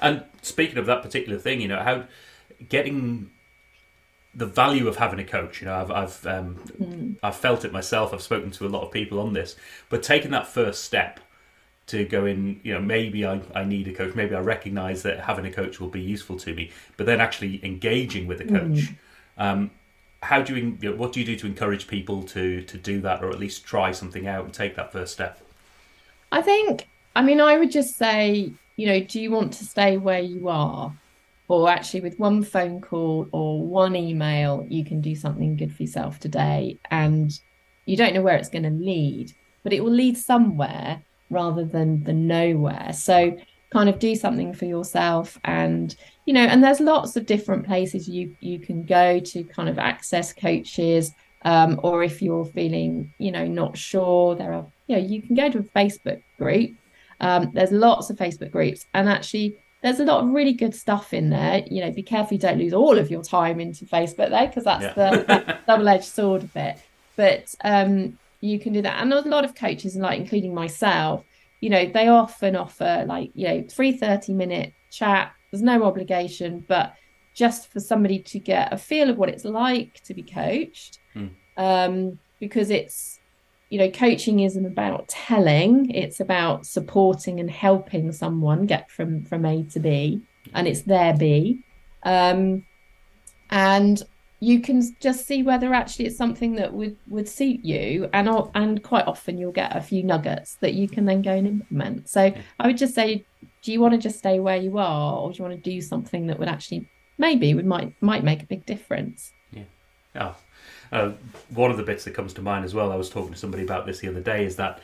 and 0.01 0.25
speaking 0.41 0.79
of 0.79 0.87
that 0.87 1.03
particular 1.03 1.39
thing, 1.39 1.61
you 1.61 1.69
know 1.69 1.83
how 1.83 2.05
getting 2.71 3.31
the 4.35 4.47
value 4.47 4.89
of 4.89 4.97
having 4.97 5.19
a 5.19 5.25
coach. 5.25 5.61
You 5.61 5.67
know, 5.67 5.75
I've 5.75 5.91
I've 5.91 6.27
um, 6.27 6.55
mm. 6.81 7.17
I've 7.23 7.37
felt 7.37 7.67
it 7.67 7.75
myself. 7.75 8.15
I've 8.15 8.23
spoken 8.23 8.51
to 8.53 8.67
a 8.67 8.71
lot 8.71 8.87
of 8.87 8.91
people 8.91 9.21
on 9.21 9.35
this, 9.35 9.55
but 9.91 10.03
taking 10.03 10.31
that 10.31 10.47
first 10.47 10.83
step 10.83 11.21
to 11.89 12.05
go 12.05 12.27
in, 12.27 12.61
you 12.63 12.73
know, 12.75 12.81
maybe 12.81 13.27
I, 13.27 13.41
I 13.55 13.65
need 13.65 13.89
a 13.89 13.93
coach. 13.93 14.15
Maybe 14.15 14.35
I 14.35 14.41
recognise 14.41 15.03
that 15.03 15.21
having 15.21 15.47
a 15.47 15.53
coach 15.53 15.81
will 15.81 15.89
be 15.89 16.01
useful 16.01 16.37
to 16.39 16.55
me. 16.55 16.71
But 16.97 17.07
then 17.07 17.21
actually 17.21 17.65
engaging 17.65 18.27
with 18.27 18.41
a 18.41 18.45
coach. 18.45 18.61
Mm. 18.61 18.97
Um, 19.39 19.71
how 20.23 20.43
do 20.43 20.57
you, 20.57 20.79
you 20.81 20.91
know, 20.91 20.97
what 20.97 21.13
do 21.13 21.21
you 21.21 21.27
do 21.27 21.37
to 21.37 21.47
encourage 21.47 21.87
people 21.87 22.23
to 22.25 22.63
to 22.63 22.77
do 22.77 23.01
that, 23.03 23.23
or 23.23 23.31
at 23.31 23.39
least 23.39 23.65
try 23.65 23.93
something 23.93 24.27
out 24.27 24.45
and 24.45 24.55
take 24.55 24.77
that 24.77 24.93
first 24.93 25.13
step? 25.13 25.41
I 26.33 26.43
think. 26.43 26.89
I 27.15 27.23
mean, 27.23 27.41
I 27.41 27.57
would 27.57 27.71
just 27.71 27.97
say, 27.97 28.53
you 28.77 28.87
know, 28.87 29.01
do 29.01 29.21
you 29.21 29.31
want 29.31 29.53
to 29.55 29.65
stay 29.65 29.97
where 29.97 30.21
you 30.21 30.49
are? 30.49 30.93
or 31.49 31.71
actually 31.71 32.03
with 32.03 32.19
one 32.19 32.43
phone 32.43 32.81
call 32.81 33.27
or 33.33 33.61
one 33.63 33.97
email 33.97 34.65
you 34.69 34.85
can 34.85 35.01
do 35.01 35.15
something 35.15 35.57
good 35.57 35.75
for 35.75 35.83
yourself 35.83 36.21
today 36.21 36.79
and 36.91 37.41
you 37.87 37.97
don't 37.97 38.15
know 38.15 38.21
where 38.21 38.37
it's 38.37 38.51
going 38.51 38.63
to 38.63 38.71
lead 38.71 39.33
but 39.63 39.73
it 39.73 39.83
will 39.83 39.93
lead 39.93 40.17
somewhere 40.17 41.03
rather 41.31 41.65
than 41.65 42.03
the 42.05 42.13
nowhere 42.13 42.91
so 42.93 43.37
kind 43.71 43.89
of 43.89 43.99
do 43.99 44.15
something 44.15 44.53
for 44.53 44.65
yourself 44.65 45.39
and 45.45 45.97
you 46.25 46.33
know 46.33 46.41
and 46.41 46.63
there's 46.63 46.81
lots 46.81 47.17
of 47.17 47.27
different 47.27 47.67
places 47.67 48.09
you 48.09 48.35
you 48.41 48.59
can 48.59 48.83
go 48.83 49.19
to 49.21 49.45
kind 49.45 49.69
of 49.69 49.79
access 49.79 50.33
coaches 50.33 51.13
um, 51.43 51.79
or 51.83 52.03
if 52.03 52.21
you're 52.23 52.47
feeling 52.47 53.13
you 53.19 53.31
know 53.31 53.47
not 53.47 53.77
sure 53.77 54.35
there 54.35 54.53
are 54.53 54.67
you 54.87 54.97
know 54.97 55.03
you 55.03 55.21
can 55.21 55.35
go 55.35 55.51
to 55.51 55.59
a 55.59 55.63
facebook 55.63 56.23
group 56.39 56.73
um, 57.21 57.51
there's 57.53 57.73
lots 57.73 58.11
of 58.11 58.17
facebook 58.17 58.51
groups 58.51 58.87
and 58.95 59.09
actually 59.09 59.59
there's 59.83 60.01
a 60.01 60.05
lot 60.05 60.25
of 60.25 60.31
really 60.31 60.53
good 60.53 60.75
stuff 60.75 61.15
in 61.15 61.31
there. 61.31 61.63
You 61.71 61.85
know, 61.85 61.91
be 61.93 62.03
careful 62.03 62.35
you 62.35 62.41
don't 62.41 62.59
lose 62.59 62.73
all 62.73 62.99
of 62.99 63.11
your 63.11 63.23
time 63.23 63.61
into 63.61 63.85
Facebook 63.85 64.31
there, 64.31 64.49
because 64.49 64.65
that's 64.65 64.83
yeah. 64.83 64.93
the 64.95 65.59
double-edged 65.67 66.05
sword 66.05 66.43
of 66.43 66.57
it. 66.57 66.79
But 67.17 67.55
um, 67.63 68.19
you 68.41 68.59
can 68.59 68.73
do 68.73 68.83
that, 68.83 69.01
and 69.01 69.13
a 69.13 69.21
lot 69.23 69.45
of 69.45 69.55
coaches, 69.55 69.97
like 69.97 70.21
including 70.21 70.55
myself, 70.55 71.25
you 71.61 71.71
know, 71.71 71.87
they 71.87 72.09
often 72.09 72.57
offer 72.57 73.05
like 73.07 73.31
you 73.35 73.49
know 73.49 73.65
three 73.69 73.93
30 73.93 74.35
minute 74.35 74.73
chat. 74.91 75.33
There's 75.51 75.63
no 75.63 75.85
obligation, 75.85 76.65
but 76.69 76.95
just 77.35 77.73
for 77.73 77.81
somebody 77.81 78.19
to 78.19 78.39
get 78.39 78.73
a 78.73 78.77
feel 78.77 79.09
of 79.09 79.17
what 79.17 79.29
it's 79.29 79.45
like 79.45 80.03
to 80.05 80.15
be 80.15 80.23
coached, 80.23 80.99
hmm. 81.15 81.29
um, 81.57 82.19
because 82.39 82.71
it's 82.71 83.19
you 83.71 83.79
know, 83.79 83.91
coaching 83.91 84.41
isn't 84.41 84.65
about 84.65 85.09
telling, 85.09 85.91
it's 85.91 86.21
about 86.21 86.65
supporting 86.65 87.39
and 87.39 87.51
helping 87.51 88.13
someone 88.13 88.67
get 88.67 88.91
from 88.91 89.25
from 89.25 89.45
A 89.45 89.63
to 89.65 89.81
B, 89.81 90.23
and 90.55 90.67
it's 90.67 90.83
their 90.83 91.15
B. 91.15 91.65
Um, 92.03 92.65
and 93.51 94.03
you 94.41 94.61
can 94.61 94.83
just 95.01 95.27
see 95.27 95.43
whether 95.43 95.75
actually 95.75 96.07
it's 96.07 96.17
something 96.17 96.55
that 96.55 96.73
would 96.73 96.97
would 97.09 97.29
suit 97.29 97.65
you 97.65 98.09
and 98.13 98.29
and 98.55 98.83
quite 98.83 99.07
often 99.07 99.37
you'll 99.39 99.53
get 99.53 99.77
a 99.77 99.81
few 99.81 100.03
nuggets 100.03 100.57
that 100.61 100.75
you 100.75 100.89
can 100.89 101.05
then 101.05 101.23
go 101.23 101.33
and 101.33 101.47
implement. 101.47 102.09
So 102.09 102.33
i 102.61 102.67
would 102.67 102.79
just 102.79 102.95
say 102.95 103.25
do 103.63 103.73
you 103.73 103.81
want 103.81 103.95
to 103.95 103.99
just 103.99 104.19
stay 104.19 104.41
where 104.41 104.57
you 104.57 104.79
are 104.79 105.19
or 105.19 105.33
do 105.33 105.39
you 105.39 105.45
want 105.49 105.63
to 105.63 105.71
do 105.71 105.81
something 105.81 106.27
that 106.29 106.39
would 106.39 106.49
actually 106.49 106.89
maybe 107.19 107.55
would 107.55 107.67
might 107.67 107.95
might 108.01 108.25
make 108.25 108.43
a 108.43 108.47
big 108.47 108.65
difference? 108.67 109.33
Yeah. 109.53 109.65
Oh 110.15 110.37
uh, 110.93 111.13
one 111.51 111.71
of 111.71 111.77
the 111.77 111.83
bits 111.83 112.05
that 112.05 112.15
comes 112.15 112.33
to 112.35 112.43
mind 112.43 112.65
as 112.65 112.75
well, 112.75 112.93
I 112.93 112.97
was 112.97 113.11
talking 113.11 113.33
to 113.33 113.39
somebody 113.39 113.63
about 113.63 113.87
this 113.87 114.01
the 114.01 114.09
other 114.09 114.21
day, 114.21 114.45
is 114.45 114.57
that 114.57 114.81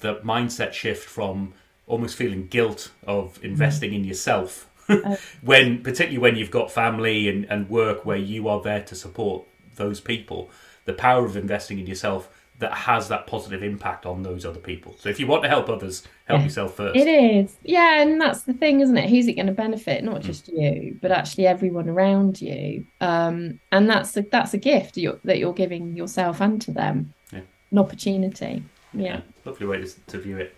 the 0.00 0.16
mindset 0.16 0.72
shift 0.72 1.08
from 1.08 1.54
almost 1.86 2.16
feeling 2.16 2.46
guilt 2.46 2.90
of 3.06 3.42
investing 3.44 3.92
in 3.92 4.04
yourself 4.04 4.68
when 5.42 5.82
particularly 5.82 6.18
when 6.18 6.36
you've 6.36 6.50
got 6.50 6.70
family 6.70 7.28
and, 7.28 7.44
and 7.46 7.68
work 7.68 8.04
where 8.04 8.16
you 8.16 8.48
are 8.48 8.60
there 8.62 8.82
to 8.82 8.94
support 8.94 9.44
those 9.76 10.00
people 10.00 10.50
the 10.84 10.92
power 10.92 11.24
of 11.24 11.36
investing 11.36 11.78
in 11.78 11.86
yourself 11.86 12.28
that 12.58 12.72
has 12.72 13.08
that 13.08 13.26
positive 13.26 13.62
impact 13.62 14.06
on 14.06 14.22
those 14.22 14.46
other 14.46 14.60
people. 14.60 14.94
So 14.98 15.08
if 15.08 15.18
you 15.18 15.26
want 15.26 15.42
to 15.42 15.48
help 15.48 15.68
others, 15.68 16.06
help 16.26 16.42
yourself 16.42 16.76
first. 16.76 16.96
It 16.96 17.08
is. 17.08 17.56
Yeah, 17.64 18.00
and 18.00 18.20
that's 18.20 18.42
the 18.42 18.52
thing, 18.52 18.80
isn't 18.80 18.96
it? 18.96 19.10
Who's 19.10 19.26
it 19.26 19.32
going 19.32 19.48
to 19.48 19.52
benefit? 19.52 20.04
Not 20.04 20.20
mm. 20.20 20.24
just 20.24 20.46
mm. 20.46 20.62
you, 20.62 20.98
but 21.02 21.10
actually 21.10 21.46
everyone 21.46 21.88
around 21.88 22.40
you. 22.40 22.86
Um, 23.00 23.58
and 23.72 23.90
that's 23.90 24.16
a, 24.16 24.22
that's 24.22 24.54
a 24.54 24.58
gift 24.58 24.96
you're, 24.96 25.18
that 25.24 25.38
you're 25.38 25.52
giving 25.52 25.96
yourself 25.96 26.40
and 26.40 26.62
to 26.62 26.70
them. 26.70 27.12
Yeah. 27.32 27.40
An 27.72 27.78
opportunity. 27.78 28.62
Yeah. 28.92 29.02
yeah. 29.02 29.20
Lovely 29.44 29.66
way 29.66 29.82
to, 29.82 29.88
to 29.88 30.18
view 30.18 30.36
it. 30.36 30.54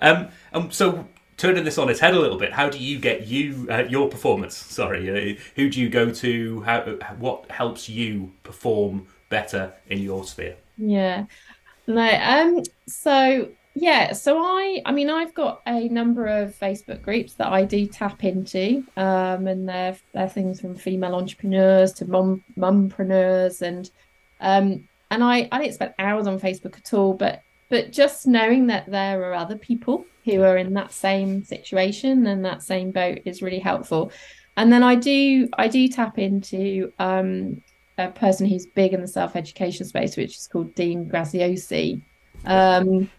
Um, 0.00 0.28
um, 0.52 0.70
so 0.70 1.08
turning 1.38 1.64
this 1.64 1.78
on 1.78 1.88
its 1.88 2.00
head 2.00 2.14
a 2.14 2.20
little 2.20 2.36
bit, 2.36 2.52
how 2.52 2.68
do 2.68 2.78
you 2.78 2.98
get 2.98 3.26
you 3.26 3.66
uh, 3.70 3.84
your 3.88 4.08
performance? 4.08 4.56
Sorry, 4.56 5.08
uh, 5.08 5.40
who 5.56 5.70
do 5.70 5.80
you 5.80 5.88
go 5.88 6.10
to? 6.10 6.60
How 6.62 6.80
what 7.18 7.50
helps 7.50 7.88
you 7.88 8.32
perform 8.42 9.06
better 9.30 9.72
in 9.88 10.00
your 10.00 10.24
sphere? 10.24 10.56
Yeah. 10.76 11.24
No, 11.86 12.20
um, 12.22 12.62
so 12.86 13.48
yeah, 13.74 14.12
so 14.12 14.38
I 14.38 14.82
I 14.84 14.92
mean 14.92 15.08
I've 15.08 15.34
got 15.34 15.62
a 15.66 15.88
number 15.88 16.26
of 16.26 16.58
Facebook 16.58 17.00
groups 17.02 17.34
that 17.34 17.46
I 17.46 17.64
do 17.64 17.86
tap 17.86 18.24
into. 18.24 18.84
Um, 18.96 19.46
and 19.46 19.68
they're 19.68 19.96
they're 20.12 20.28
things 20.28 20.60
from 20.60 20.74
female 20.74 21.14
entrepreneurs 21.14 21.92
to 21.94 22.04
mum 22.04 22.44
mumpreneurs 22.58 23.62
and 23.62 23.90
um 24.40 24.88
and 25.10 25.24
I, 25.24 25.48
I 25.50 25.58
didn't 25.62 25.74
spend 25.74 25.94
hours 25.98 26.26
on 26.26 26.38
Facebook 26.38 26.76
at 26.76 26.92
all, 26.92 27.14
but 27.14 27.40
but 27.68 27.92
just 27.92 28.26
knowing 28.26 28.66
that 28.68 28.90
there 28.90 29.22
are 29.24 29.34
other 29.34 29.56
people 29.56 30.06
who 30.24 30.42
are 30.42 30.56
in 30.56 30.74
that 30.74 30.92
same 30.92 31.44
situation 31.44 32.26
and 32.26 32.44
that 32.44 32.62
same 32.62 32.90
boat 32.90 33.20
is 33.24 33.42
really 33.42 33.58
helpful. 33.58 34.12
And 34.56 34.72
then 34.72 34.82
I 34.82 34.94
do 34.94 35.48
I 35.56 35.68
do 35.68 35.86
tap 35.88 36.18
into 36.18 36.92
um 36.98 37.62
a 37.98 38.08
person 38.08 38.46
who's 38.46 38.66
big 38.66 38.92
in 38.92 39.00
the 39.00 39.08
self 39.08 39.36
education 39.36 39.84
space, 39.86 40.16
which 40.16 40.36
is 40.36 40.46
called 40.46 40.74
Dean 40.74 41.10
Graziosi. 41.10 42.00
Um, 42.44 43.10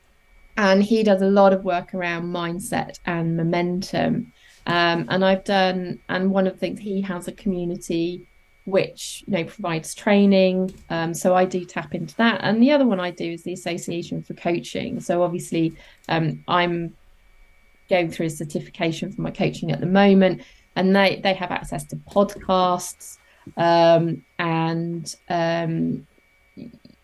and 0.57 0.83
he 0.83 1.03
does 1.03 1.21
a 1.21 1.29
lot 1.29 1.53
of 1.53 1.63
work 1.63 1.93
around 1.93 2.23
mindset 2.23 2.99
and 3.05 3.38
momentum. 3.38 4.31
Um, 4.67 5.05
and 5.09 5.23
I've 5.23 5.43
done, 5.43 5.99
and 6.09 6.31
one 6.31 6.47
of 6.47 6.53
the 6.53 6.59
things 6.59 6.79
he 6.79 7.01
has 7.01 7.27
a 7.27 7.31
community 7.31 8.27
which 8.69 9.23
you 9.27 9.34
know 9.34 9.43
provides 9.43 9.93
training. 9.93 10.73
Um, 10.89 11.13
so 11.13 11.36
I 11.36 11.45
do 11.45 11.65
tap 11.65 11.93
into 11.95 12.15
that. 12.17 12.39
And 12.43 12.62
the 12.62 12.71
other 12.71 12.86
one 12.86 12.99
I 12.99 13.12
do 13.12 13.32
is 13.32 13.43
the 13.43 13.53
Association 13.53 14.21
for 14.23 14.34
Coaching. 14.34 14.99
So 14.99 15.23
obviously, 15.23 15.75
um, 16.08 16.43
I'm 16.47 16.95
going 17.89 18.12
through 18.12 18.27
a 18.27 18.32
certification 18.32 19.12
for 19.12 19.21
my 19.21 19.32
coaching 19.32 19.71
at 19.71 19.79
the 19.79 19.86
moment, 19.86 20.41
and 20.75 20.95
they 20.95 21.19
they 21.23 21.34
have 21.34 21.51
access 21.51 21.84
to 21.86 21.95
podcasts 21.95 23.17
um, 23.58 24.23
and 24.38 25.15
um, 25.29 26.08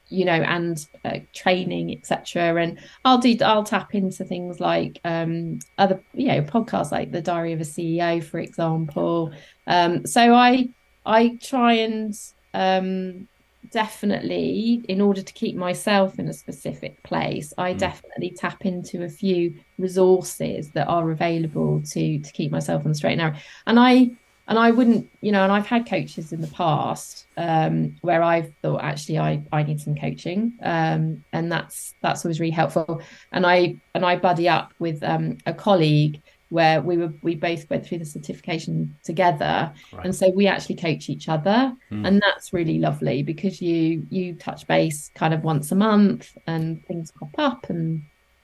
you 0.10 0.26
know, 0.26 0.34
and 0.34 0.88
uh, 1.04 1.20
training, 1.34 1.92
etc. 1.92 2.62
And 2.62 2.80
I'll 3.04 3.18
do, 3.18 3.36
I'll 3.44 3.64
tap 3.64 3.96
into 3.96 4.24
things 4.24 4.60
like 4.60 5.00
um, 5.04 5.60
other, 5.78 6.02
you 6.14 6.28
know, 6.28 6.42
podcasts 6.42 6.92
like 6.92 7.12
the 7.12 7.22
Diary 7.22 7.54
of 7.54 7.62
a 7.62 7.66
CEO, 7.66 8.24
for 8.24 8.40
example. 8.40 9.34
Um, 9.68 10.06
so 10.06 10.34
I, 10.34 10.70
I 11.06 11.38
try 11.42 11.74
and 11.74 12.14
um, 12.54 13.28
definitely, 13.72 14.84
in 14.88 15.02
order 15.02 15.22
to 15.22 15.34
keep 15.34 15.56
myself 15.56 16.18
in 16.20 16.28
a 16.28 16.34
specific 16.34 17.02
place, 17.04 17.54
I 17.58 17.74
mm. 17.74 17.78
definitely 17.78 18.32
tap 18.32 18.66
into 18.66 19.04
a 19.04 19.10
few 19.10 19.56
resources 19.78 20.72
that 20.72 20.88
are 20.88 21.12
available 21.12 21.82
to 21.92 22.20
to 22.20 22.32
keep 22.32 22.52
myself 22.52 22.84
on 22.86 22.92
the 22.92 22.96
straight 22.96 23.14
and 23.14 23.22
narrow. 23.22 23.36
And 23.68 23.80
I 23.80 24.12
and 24.48 24.60
I 24.60 24.72
wouldn't, 24.72 25.10
you 25.22 25.32
know, 25.32 25.44
and 25.44 25.52
I've 25.52 25.66
had 25.66 25.88
coaches 25.88 26.32
in 26.32 26.40
the 26.40 26.48
past 26.48 27.26
um, 27.36 27.96
where 28.02 28.22
I've 28.22 28.54
thought 28.62 28.84
actually 28.84 29.18
I 29.18 29.44
I 29.52 29.64
need 29.64 29.82
some 29.82 29.96
coaching, 29.96 30.58
um, 30.62 31.24
and 31.34 31.52
that's 31.52 31.96
that's 32.02 32.24
always 32.24 32.40
really 32.40 32.52
helpful. 32.52 33.02
And 33.32 33.46
I 33.46 33.76
and 33.94 34.06
I 34.06 34.18
buddy 34.18 34.48
up 34.48 34.74
with 34.80 35.04
um, 35.04 35.38
a 35.46 35.54
colleague 35.54 36.22
where 36.50 36.82
we 36.82 36.98
were 36.98 37.12
we 37.24 37.36
both 37.36 37.70
went 37.70 37.86
through 37.86 37.98
the 37.98 38.06
certification 38.06 38.96
together 39.04 39.72
right. 39.92 40.06
and 40.06 40.16
so 40.16 40.30
we 40.30 40.48
actually 40.48 40.76
coach 40.76 41.10
each 41.10 41.28
other 41.28 41.74
mm. 41.92 42.08
and 42.08 42.22
that's 42.22 42.54
really 42.54 42.80
lovely 42.80 43.24
because 43.24 43.62
you 43.62 44.06
you 44.10 44.36
touch 44.36 44.68
base 44.68 45.12
kind 45.16 45.34
of 45.34 45.44
once 45.44 45.72
a 45.72 45.76
month 45.76 46.38
and 46.48 46.86
things 46.86 47.12
pop 47.12 47.34
up 47.38 47.70
and 47.70 48.04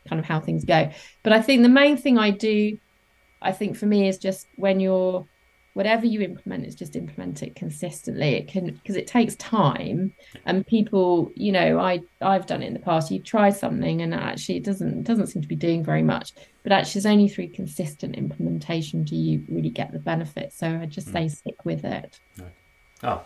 kind 0.09 0.19
of 0.19 0.25
how 0.25 0.39
things 0.39 0.65
go 0.65 0.89
but 1.23 1.31
i 1.31 1.41
think 1.41 1.61
the 1.61 1.69
main 1.69 1.95
thing 1.95 2.17
i 2.17 2.31
do 2.31 2.77
i 3.41 3.51
think 3.51 3.77
for 3.77 3.85
me 3.85 4.07
is 4.07 4.17
just 4.17 4.47
when 4.55 4.79
you're 4.79 5.25
whatever 5.73 6.05
you 6.05 6.21
implement 6.21 6.65
is 6.65 6.75
just 6.75 6.95
implement 6.95 7.43
it 7.43 7.55
consistently. 7.55 8.35
It 8.35 8.47
can 8.47 8.73
because 8.73 8.95
it 8.95 9.07
takes 9.07 9.35
time 9.35 10.13
and 10.45 10.65
people 10.65 11.31
you 11.35 11.51
know 11.51 11.79
i 11.79 12.01
i've 12.21 12.45
done 12.45 12.61
it 12.61 12.67
in 12.67 12.73
the 12.73 12.79
past. 12.79 13.11
You 13.11 13.19
try 13.19 13.49
something 13.49 14.01
and 14.01 14.13
actually 14.13 14.57
it 14.57 14.63
doesn't 14.63 15.03
doesn't 15.03 15.27
seem 15.27 15.41
to 15.41 15.47
be 15.47 15.55
doing 15.55 15.83
very 15.83 16.03
much 16.03 16.33
but 16.63 16.71
actually 16.71 16.99
it's 16.99 17.05
only 17.05 17.27
through 17.27 17.49
consistent 17.49 18.15
implementation 18.15 19.03
do 19.03 19.15
you 19.15 19.43
really 19.49 19.69
get 19.69 19.91
the 19.91 19.99
benefit. 19.99 20.53
So 20.53 20.67
i 20.81 20.85
just 20.85 21.09
mm. 21.09 21.13
say 21.13 21.27
stick 21.29 21.65
with 21.65 21.85
it. 21.85 22.19
Oh 23.03 23.21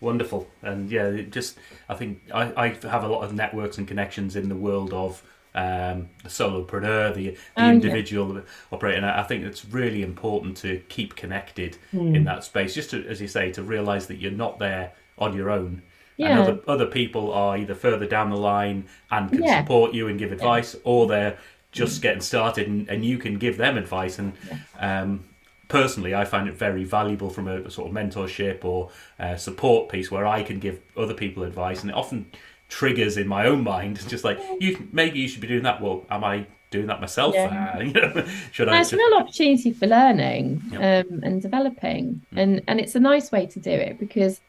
wonderful. 0.00 0.46
And 0.62 0.90
yeah 0.90 1.10
just 1.22 1.58
i 1.88 1.94
think 1.94 2.22
I, 2.32 2.52
I 2.56 2.68
have 2.88 3.04
a 3.04 3.08
lot 3.08 3.22
of 3.24 3.34
networks 3.34 3.78
and 3.78 3.86
connections 3.86 4.36
in 4.36 4.48
the 4.48 4.56
world 4.56 4.92
of 4.92 5.22
um, 5.54 6.08
the 6.22 6.28
solopreneur, 6.28 7.14
the, 7.14 7.30
the 7.30 7.38
oh, 7.56 7.70
individual 7.70 8.34
yeah. 8.34 8.40
operator. 8.72 8.96
And 8.98 9.06
I 9.06 9.22
think 9.22 9.44
it's 9.44 9.64
really 9.64 10.02
important 10.02 10.56
to 10.58 10.82
keep 10.88 11.14
connected 11.14 11.78
mm. 11.92 12.14
in 12.14 12.24
that 12.24 12.44
space, 12.44 12.74
just 12.74 12.90
to, 12.90 13.06
as 13.06 13.20
you 13.20 13.28
say, 13.28 13.52
to 13.52 13.62
realize 13.62 14.06
that 14.08 14.16
you're 14.16 14.32
not 14.32 14.58
there 14.58 14.92
on 15.18 15.36
your 15.36 15.50
own. 15.50 15.82
Yeah. 16.16 16.28
And 16.30 16.40
other, 16.40 16.60
other 16.68 16.86
people 16.86 17.32
are 17.32 17.56
either 17.56 17.74
further 17.74 18.06
down 18.06 18.30
the 18.30 18.36
line 18.36 18.86
and 19.10 19.30
can 19.30 19.42
yeah. 19.42 19.60
support 19.60 19.94
you 19.94 20.08
and 20.08 20.18
give 20.18 20.32
advice, 20.32 20.76
or 20.84 21.06
they're 21.06 21.38
just 21.72 22.02
getting 22.02 22.20
started 22.20 22.68
and, 22.68 22.88
and 22.88 23.04
you 23.04 23.18
can 23.18 23.36
give 23.36 23.56
them 23.56 23.76
advice. 23.76 24.20
And 24.20 24.32
um, 24.78 25.24
personally, 25.68 26.14
I 26.14 26.24
find 26.24 26.48
it 26.48 26.54
very 26.54 26.84
valuable 26.84 27.30
from 27.30 27.48
a, 27.48 27.62
a 27.62 27.70
sort 27.70 27.88
of 27.88 27.94
mentorship 27.94 28.64
or 28.64 28.90
uh, 29.18 29.36
support 29.36 29.88
piece 29.88 30.08
where 30.08 30.24
I 30.24 30.44
can 30.44 30.60
give 30.60 30.80
other 30.96 31.14
people 31.14 31.42
advice. 31.42 31.82
And 31.82 31.90
it 31.90 31.96
often 31.96 32.26
triggers 32.74 33.16
in 33.16 33.28
my 33.28 33.46
own 33.46 33.62
mind. 33.62 34.06
just 34.08 34.24
like 34.24 34.38
you, 34.60 34.88
maybe 34.92 35.20
you 35.20 35.28
should 35.28 35.40
be 35.40 35.46
doing 35.46 35.62
that. 35.62 35.80
Well, 35.80 36.04
am 36.10 36.24
I 36.24 36.46
doing 36.70 36.88
that 36.88 37.00
myself? 37.00 37.34
Yeah. 37.34 37.74
Uh, 37.76 37.80
you 37.82 37.92
know, 37.92 38.26
should 38.50 38.68
I? 38.68 38.80
It's 38.80 38.92
a 38.92 38.96
real 38.96 39.14
opportunity 39.14 39.72
for 39.72 39.86
learning 39.86 40.60
yep. 40.72 41.06
um, 41.06 41.20
and 41.22 41.40
developing, 41.40 42.22
mm. 42.32 42.42
and 42.42 42.62
and 42.66 42.80
it's 42.80 42.96
a 42.96 43.00
nice 43.00 43.30
way 43.30 43.46
to 43.46 43.60
do 43.60 43.70
it 43.70 43.98
because 43.98 44.40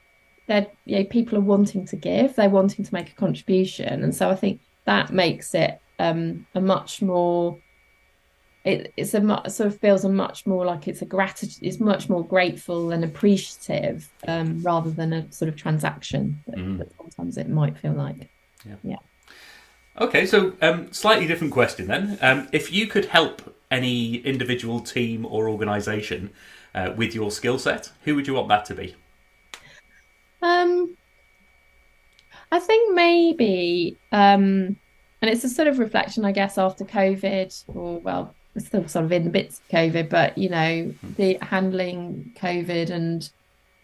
that 0.47 0.73
you 0.85 0.97
know, 0.97 1.05
people 1.05 1.37
are 1.37 1.47
wanting 1.55 1.85
to 1.85 1.95
give, 1.95 2.35
they're 2.35 2.49
wanting 2.49 2.83
to 2.85 2.93
make 2.93 3.09
a 3.09 3.15
contribution, 3.15 4.03
and 4.03 4.15
so 4.15 4.29
I 4.29 4.35
think 4.35 4.59
that 4.85 5.13
makes 5.13 5.53
it 5.53 5.79
um, 5.99 6.47
a 6.55 6.61
much 6.61 7.01
more 7.01 7.59
it, 8.65 8.91
it's 8.97 9.13
a 9.13 9.21
much, 9.21 9.47
sort 9.49 9.67
of 9.67 9.79
feels 9.79 10.03
a 10.03 10.09
much 10.09 10.45
more 10.47 10.65
like 10.65 10.87
it's 10.87 11.01
a 11.01 11.05
gratitude 11.05 11.59
it's 11.61 11.79
much 11.79 12.09
more 12.09 12.25
grateful 12.25 12.91
and 12.91 13.03
appreciative 13.03 14.11
um, 14.27 14.61
rather 14.63 14.89
than 14.89 15.13
a 15.13 15.31
sort 15.31 15.47
of 15.47 15.55
transaction 15.55 16.41
that, 16.47 16.57
mm. 16.57 16.77
that, 16.79 16.89
sometimes 16.97 17.37
it 17.37 17.47
might 17.47 17.77
feel 17.77 17.93
like 17.93 18.27
yeah, 18.67 18.75
yeah. 18.83 18.97
okay 20.01 20.25
so 20.25 20.53
um, 20.61 20.91
slightly 20.91 21.27
different 21.27 21.53
question 21.53 21.87
then 21.87 22.17
um, 22.21 22.47
if 22.51 22.73
you 22.73 22.87
could 22.87 23.05
help 23.05 23.55
any 23.69 24.15
individual 24.17 24.79
team 24.79 25.25
or 25.25 25.47
organization 25.47 26.31
uh, 26.73 26.91
with 26.97 27.13
your 27.13 27.29
skill 27.29 27.59
set 27.59 27.91
who 28.03 28.15
would 28.15 28.27
you 28.27 28.33
want 28.33 28.47
that 28.47 28.65
to 28.65 28.73
be 28.73 28.95
um 30.41 30.97
i 32.51 32.59
think 32.59 32.95
maybe 32.95 33.95
um 34.11 34.75
and 35.21 35.31
it's 35.31 35.43
a 35.43 35.49
sort 35.49 35.67
of 35.67 35.77
reflection 35.77 36.25
i 36.25 36.31
guess 36.31 36.57
after 36.57 36.83
covid 36.83 37.63
or 37.67 37.99
well 37.99 38.33
still 38.57 38.87
sort 38.87 39.05
of 39.05 39.11
in 39.11 39.25
the 39.25 39.29
bits 39.29 39.59
of 39.59 39.67
COVID, 39.69 40.09
but 40.09 40.37
you 40.37 40.49
know, 40.49 40.93
the 41.17 41.37
handling 41.41 42.33
COVID 42.37 42.89
and 42.89 43.29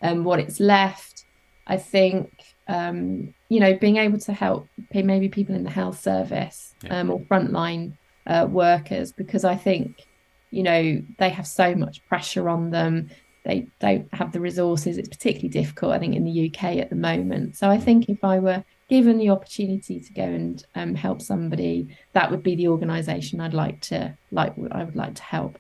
um, 0.02 0.24
what 0.24 0.40
it's 0.40 0.60
left, 0.60 1.26
I 1.68 1.78
think, 1.78 2.32
um, 2.68 3.34
you 3.50 3.60
know, 3.60 3.78
being 3.78 3.98
able 3.98 4.20
to 4.20 4.34
help 4.34 4.68
maybe 4.94 5.30
people 5.30 5.56
in 5.56 5.64
the 5.64 5.70
health 5.70 6.00
service 6.02 6.74
um, 6.90 7.10
or 7.10 7.20
frontline 7.22 7.98
uh, 8.28 8.48
workers, 8.50 9.12
because 9.12 9.44
I 9.44 9.56
think, 9.56 10.06
you 10.50 10.64
know, 10.64 11.02
they 11.18 11.30
have 11.30 11.48
so 11.48 11.76
much 11.76 12.06
pressure 12.08 12.50
on 12.50 12.72
them. 12.72 13.10
They 13.44 13.68
don't 13.80 14.12
have 14.14 14.32
the 14.32 14.40
resources. 14.40 14.98
It's 14.98 15.10
particularly 15.10 15.50
difficult, 15.50 15.94
I 15.94 16.00
think, 16.00 16.16
in 16.16 16.24
the 16.24 16.48
UK 16.48 16.78
at 16.78 16.90
the 16.90 16.96
moment. 16.96 17.58
So 17.58 17.70
I 17.70 17.78
think 17.78 18.10
if 18.10 18.24
I 18.24 18.40
were 18.40 18.64
given 18.92 19.18
the 19.18 19.30
opportunity 19.30 20.02
to 20.02 20.12
go 20.12 20.22
and 20.22 20.66
um, 20.76 20.94
help 20.94 21.22
somebody, 21.22 21.88
that 22.12 22.30
would 22.30 22.44
be 22.44 22.56
the 22.56 22.68
organisation 22.68 23.40
I'd 23.40 23.54
like 23.54 23.80
to 23.84 24.18
like. 24.32 24.54
I 24.70 24.84
would 24.84 24.98
like 24.98 25.16
to 25.16 25.24
help. 25.24 25.58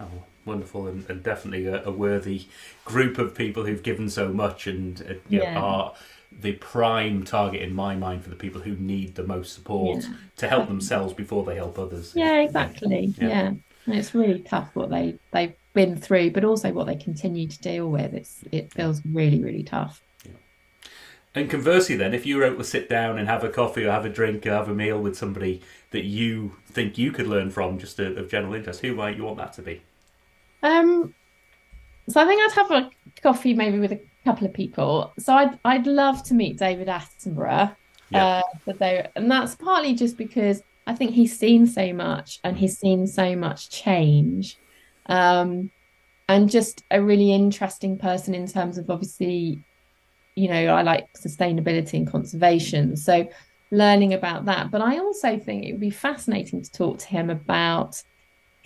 Oh, 0.00 0.08
wonderful, 0.46 0.86
and, 0.86 1.08
and 1.10 1.22
definitely 1.22 1.66
a, 1.66 1.84
a, 1.84 1.90
worthy 1.90 2.46
group 2.86 3.18
of 3.18 3.34
people 3.34 3.66
who've 3.66 3.82
given 3.82 4.08
so 4.08 4.32
much 4.32 4.66
and 4.66 5.02
uh, 5.02 5.14
yeah. 5.28 5.52
know, 5.52 5.60
are 5.60 5.94
the 6.32 6.52
prime 6.52 7.22
target 7.22 7.60
in 7.60 7.74
my 7.74 7.94
mind 7.96 8.24
for 8.24 8.30
the 8.30 8.36
people 8.36 8.62
who 8.62 8.74
need 8.76 9.14
the 9.14 9.24
most 9.24 9.52
support 9.52 10.02
yeah. 10.02 10.14
to 10.36 10.48
help 10.48 10.66
themselves 10.66 11.12
before 11.12 11.44
they 11.44 11.56
help 11.56 11.78
others. 11.78 12.14
Yeah, 12.16 12.40
exactly. 12.40 13.12
Yeah. 13.18 13.28
yeah. 13.28 13.52
And 13.84 13.94
it's 13.94 14.14
really 14.14 14.40
tough 14.40 14.70
what 14.72 14.88
they 14.88 15.18
they've 15.32 15.54
been 15.74 15.98
through, 15.98 16.30
but 16.30 16.44
also 16.44 16.72
what 16.72 16.86
they 16.86 16.96
continue 16.96 17.46
to 17.46 17.58
deal 17.58 17.90
with. 17.90 18.14
It's 18.14 18.42
it 18.50 18.72
feels 18.72 19.02
really 19.04 19.42
really 19.42 19.64
tough. 19.64 20.00
And 21.34 21.48
conversely, 21.48 21.94
then, 21.94 22.12
if 22.12 22.26
you 22.26 22.36
were 22.36 22.44
able 22.44 22.58
to 22.58 22.64
sit 22.64 22.88
down 22.88 23.18
and 23.18 23.28
have 23.28 23.44
a 23.44 23.48
coffee 23.48 23.84
or 23.84 23.92
have 23.92 24.04
a 24.04 24.08
drink 24.08 24.46
or 24.46 24.50
have 24.50 24.68
a 24.68 24.74
meal 24.74 25.00
with 25.00 25.16
somebody 25.16 25.62
that 25.92 26.04
you 26.04 26.56
think 26.66 26.98
you 26.98 27.12
could 27.12 27.28
learn 27.28 27.50
from, 27.50 27.78
just 27.78 28.00
of 28.00 28.28
general 28.28 28.54
interest, 28.54 28.80
who 28.80 28.94
might 28.94 29.16
you 29.16 29.24
want 29.24 29.38
that 29.38 29.52
to 29.54 29.62
be? 29.62 29.82
Um, 30.62 31.14
so 32.08 32.20
I 32.20 32.26
think 32.26 32.42
I'd 32.42 32.52
have 32.52 32.70
a 32.72 32.90
coffee 33.22 33.54
maybe 33.54 33.78
with 33.78 33.92
a 33.92 34.00
couple 34.24 34.46
of 34.46 34.52
people. 34.52 35.12
So 35.18 35.34
I'd 35.34 35.58
I'd 35.64 35.86
love 35.86 36.24
to 36.24 36.34
meet 36.34 36.58
David 36.58 36.88
Attenborough. 36.88 37.74
Yeah. 38.10 38.42
Uh, 38.66 39.02
and 39.14 39.30
that's 39.30 39.54
partly 39.54 39.94
just 39.94 40.16
because 40.16 40.62
I 40.86 40.94
think 40.94 41.12
he's 41.12 41.38
seen 41.38 41.66
so 41.66 41.92
much 41.92 42.40
and 42.42 42.56
he's 42.56 42.76
seen 42.78 43.06
so 43.06 43.36
much 43.36 43.70
change. 43.70 44.58
Um, 45.06 45.70
and 46.28 46.50
just 46.50 46.82
a 46.90 47.00
really 47.00 47.32
interesting 47.32 47.98
person 47.98 48.34
in 48.34 48.46
terms 48.46 48.78
of 48.78 48.90
obviously 48.90 49.62
you 50.40 50.48
know, 50.48 50.74
I 50.74 50.80
like 50.80 51.12
sustainability 51.12 51.94
and 51.94 52.10
conservation. 52.10 52.96
So 52.96 53.28
learning 53.70 54.14
about 54.14 54.46
that. 54.46 54.70
But 54.70 54.80
I 54.80 54.98
also 54.98 55.38
think 55.38 55.64
it 55.64 55.72
would 55.72 55.80
be 55.80 55.90
fascinating 55.90 56.62
to 56.62 56.72
talk 56.72 56.98
to 57.00 57.06
him 57.06 57.28
about 57.28 58.02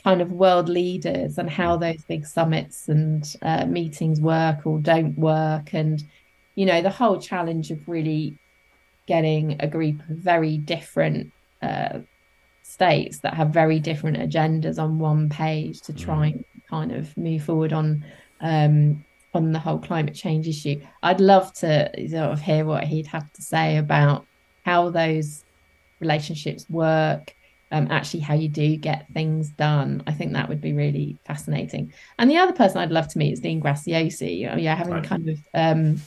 kind 0.05 0.21
of 0.21 0.31
world 0.31 0.69
leaders 0.69 1.37
and 1.37 1.51
how 1.51 1.77
those 1.77 2.05
big 2.05 2.27
summits 2.27 2.89
and 2.89 3.35
uh, 3.43 3.67
meetings 3.67 4.21
work 4.21 4.65
or 4.67 4.79
don't 4.79 5.19
work. 5.19 5.75
And, 5.75 6.01
you 6.55 6.65
know, 6.65 6.81
the 6.81 6.91
whole 6.91 7.21
challenge 7.21 7.73
of 7.73 7.89
really 7.89 8.39
getting 9.07 9.57
a 9.61 9.67
group 9.67 9.99
of 10.09 10.17
very 10.17 10.59
different 10.59 11.33
uh, 11.61 11.99
states 12.63 13.19
that 13.19 13.35
have 13.35 13.49
very 13.51 13.81
different 13.81 14.19
agendas 14.19 14.79
on 14.79 15.01
one 15.01 15.29
page 15.29 15.81
to 15.83 15.93
try 15.93 16.31
mm. 16.31 16.35
and 16.35 16.45
kind 16.71 16.93
of 16.93 17.17
move 17.17 17.43
forward 17.43 17.73
on 17.73 18.05
um, 18.41 19.05
on 19.35 19.53
the 19.53 19.59
whole 19.59 19.79
climate 19.79 20.15
change 20.15 20.49
issue. 20.49 20.81
I'd 21.03 21.21
love 21.21 21.53
to 21.55 21.91
sort 22.09 22.33
of 22.33 22.41
hear 22.41 22.65
what 22.65 22.85
he'd 22.85 23.07
have 23.07 23.33
to 23.33 23.43
say 23.43 23.77
about 23.77 24.27
how 24.65 24.91
those 24.91 25.45
relationships 26.01 26.69
work, 26.69 27.35
um, 27.71 27.89
actually 27.91 28.21
how 28.21 28.35
you 28.35 28.49
do 28.49 28.77
get 28.77 29.07
things 29.13 29.51
done. 29.51 30.03
I 30.07 30.13
think 30.13 30.33
that 30.33 30.49
would 30.49 30.61
be 30.61 30.73
really 30.73 31.19
fascinating. 31.27 31.93
And 32.19 32.31
the 32.31 32.37
other 32.37 32.53
person 32.53 32.79
I'd 32.79 32.93
love 32.93 33.09
to 33.09 33.19
meet 33.19 33.33
is 33.33 33.41
Dean 33.41 33.61
Graziosi. 33.61 34.41
Yeah, 34.41 34.75
having 34.75 34.95
right. 34.95 35.05
kind 35.05 35.29
of 35.29 35.39
um, 35.55 36.01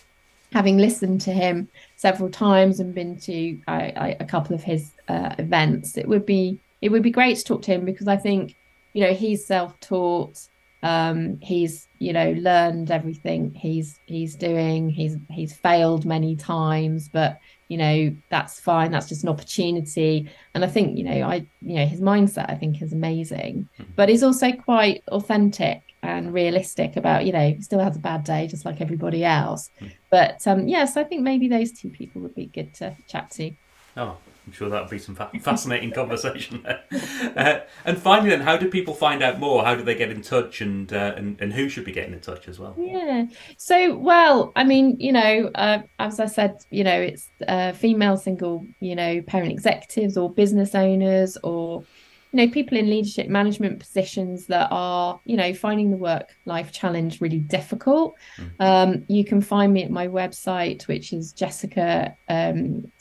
having 0.53 0.77
listened 0.77 1.21
to 1.21 1.31
him 1.31 1.67
several 1.97 2.29
times 2.29 2.79
and 2.79 2.95
been 2.95 3.19
to 3.19 3.59
I, 3.67 3.93
I, 3.95 4.17
a 4.19 4.25
couple 4.25 4.55
of 4.55 4.63
his 4.63 4.93
uh, 5.07 5.35
events, 5.37 5.97
it 5.97 6.07
would 6.07 6.25
be 6.25 6.59
it 6.81 6.89
would 6.89 7.03
be 7.03 7.11
great 7.11 7.37
to 7.37 7.43
talk 7.43 7.61
to 7.63 7.71
him 7.71 7.85
because 7.85 8.07
I 8.07 8.17
think 8.17 8.55
you 8.93 9.03
know 9.03 9.13
he's 9.13 9.45
self-taught 9.45 10.39
um, 10.87 11.39
he's 11.41 11.87
you 11.99 12.13
know 12.13 12.31
learned 12.31 12.91
everything 12.91 13.53
he's 13.53 13.99
he's 14.05 14.35
doing 14.35 14.89
he's 14.89 15.17
he's 15.29 15.53
failed 15.53 16.05
many 16.05 16.35
times 16.35 17.09
but 17.11 17.39
you 17.67 17.77
know 17.77 18.15
that's 18.29 18.59
fine 18.59 18.91
that's 18.91 19.09
just 19.09 19.23
an 19.23 19.29
opportunity 19.29 20.29
and 20.53 20.63
i 20.63 20.67
think 20.67 20.97
you 20.97 21.03
know 21.03 21.27
i 21.27 21.35
you 21.61 21.75
know 21.75 21.85
his 21.85 21.99
mindset 21.99 22.49
i 22.49 22.55
think 22.55 22.81
is 22.81 22.93
amazing 22.93 23.67
mm-hmm. 23.79 23.91
but 23.95 24.09
he's 24.09 24.21
also 24.21 24.51
quite 24.51 25.03
authentic 25.07 25.81
and 26.03 26.33
realistic 26.33 26.95
about, 26.95 27.25
you 27.25 27.33
know, 27.33 27.57
still 27.59 27.79
has 27.79 27.95
a 27.95 27.99
bad 27.99 28.23
day 28.23 28.47
just 28.47 28.65
like 28.65 28.81
everybody 28.81 29.25
else. 29.25 29.71
Hmm. 29.79 29.87
But 30.09 30.45
um, 30.47 30.67
yes, 30.67 30.95
I 30.95 31.03
think 31.03 31.21
maybe 31.21 31.47
those 31.47 31.71
two 31.71 31.89
people 31.89 32.21
would 32.21 32.35
be 32.35 32.45
good 32.45 32.73
to 32.75 32.95
chat 33.07 33.31
to. 33.31 33.51
Oh, 33.97 34.17
I'm 34.47 34.53
sure 34.53 34.69
that'll 34.69 34.87
be 34.87 34.97
some 34.97 35.13
fa- 35.13 35.29
fascinating 35.41 35.91
conversation 35.91 36.63
there. 36.63 36.83
Uh, 37.35 37.59
and 37.85 37.97
finally, 37.97 38.29
then, 38.29 38.41
how 38.41 38.57
do 38.57 38.69
people 38.69 38.93
find 38.93 39.21
out 39.21 39.39
more? 39.39 39.63
How 39.63 39.75
do 39.75 39.83
they 39.83 39.93
get 39.93 40.09
in 40.09 40.21
touch, 40.21 40.61
and 40.61 40.91
uh, 40.91 41.13
and 41.15 41.39
and 41.39 41.53
who 41.53 41.69
should 41.69 41.85
be 41.85 41.91
getting 41.91 42.13
in 42.13 42.19
touch 42.19 42.47
as 42.47 42.57
well? 42.57 42.73
Yeah. 42.77 43.25
So, 43.57 43.95
well, 43.95 44.51
I 44.55 44.63
mean, 44.63 44.95
you 44.99 45.11
know, 45.11 45.51
uh, 45.53 45.79
as 45.99 46.19
I 46.19 46.25
said, 46.25 46.57
you 46.71 46.83
know, 46.83 46.99
it's 46.99 47.29
uh, 47.47 47.73
female 47.73 48.17
single, 48.17 48.65
you 48.79 48.95
know, 48.95 49.21
parent 49.23 49.51
executives 49.51 50.17
or 50.17 50.31
business 50.31 50.73
owners 50.73 51.37
or, 51.43 51.83
you 52.31 52.37
know, 52.37 52.51
people 52.51 52.77
in 52.77 52.89
leadership 52.89 53.27
management 53.27 53.79
positions 53.79 54.47
that 54.47 54.69
are, 54.71 55.19
you 55.25 55.37
know, 55.37 55.53
finding 55.53 55.91
the 55.91 55.97
work 55.97 56.35
life 56.45 56.71
challenge 56.71 57.21
really 57.21 57.39
difficult. 57.39 58.15
Um, 58.59 59.05
you 59.07 59.25
can 59.25 59.41
find 59.41 59.73
me 59.73 59.83
at 59.83 59.91
my 59.91 60.07
website, 60.07 60.87
which 60.87 61.13
is 61.13 61.33
Jessica 61.33 62.15
um. 62.29 62.91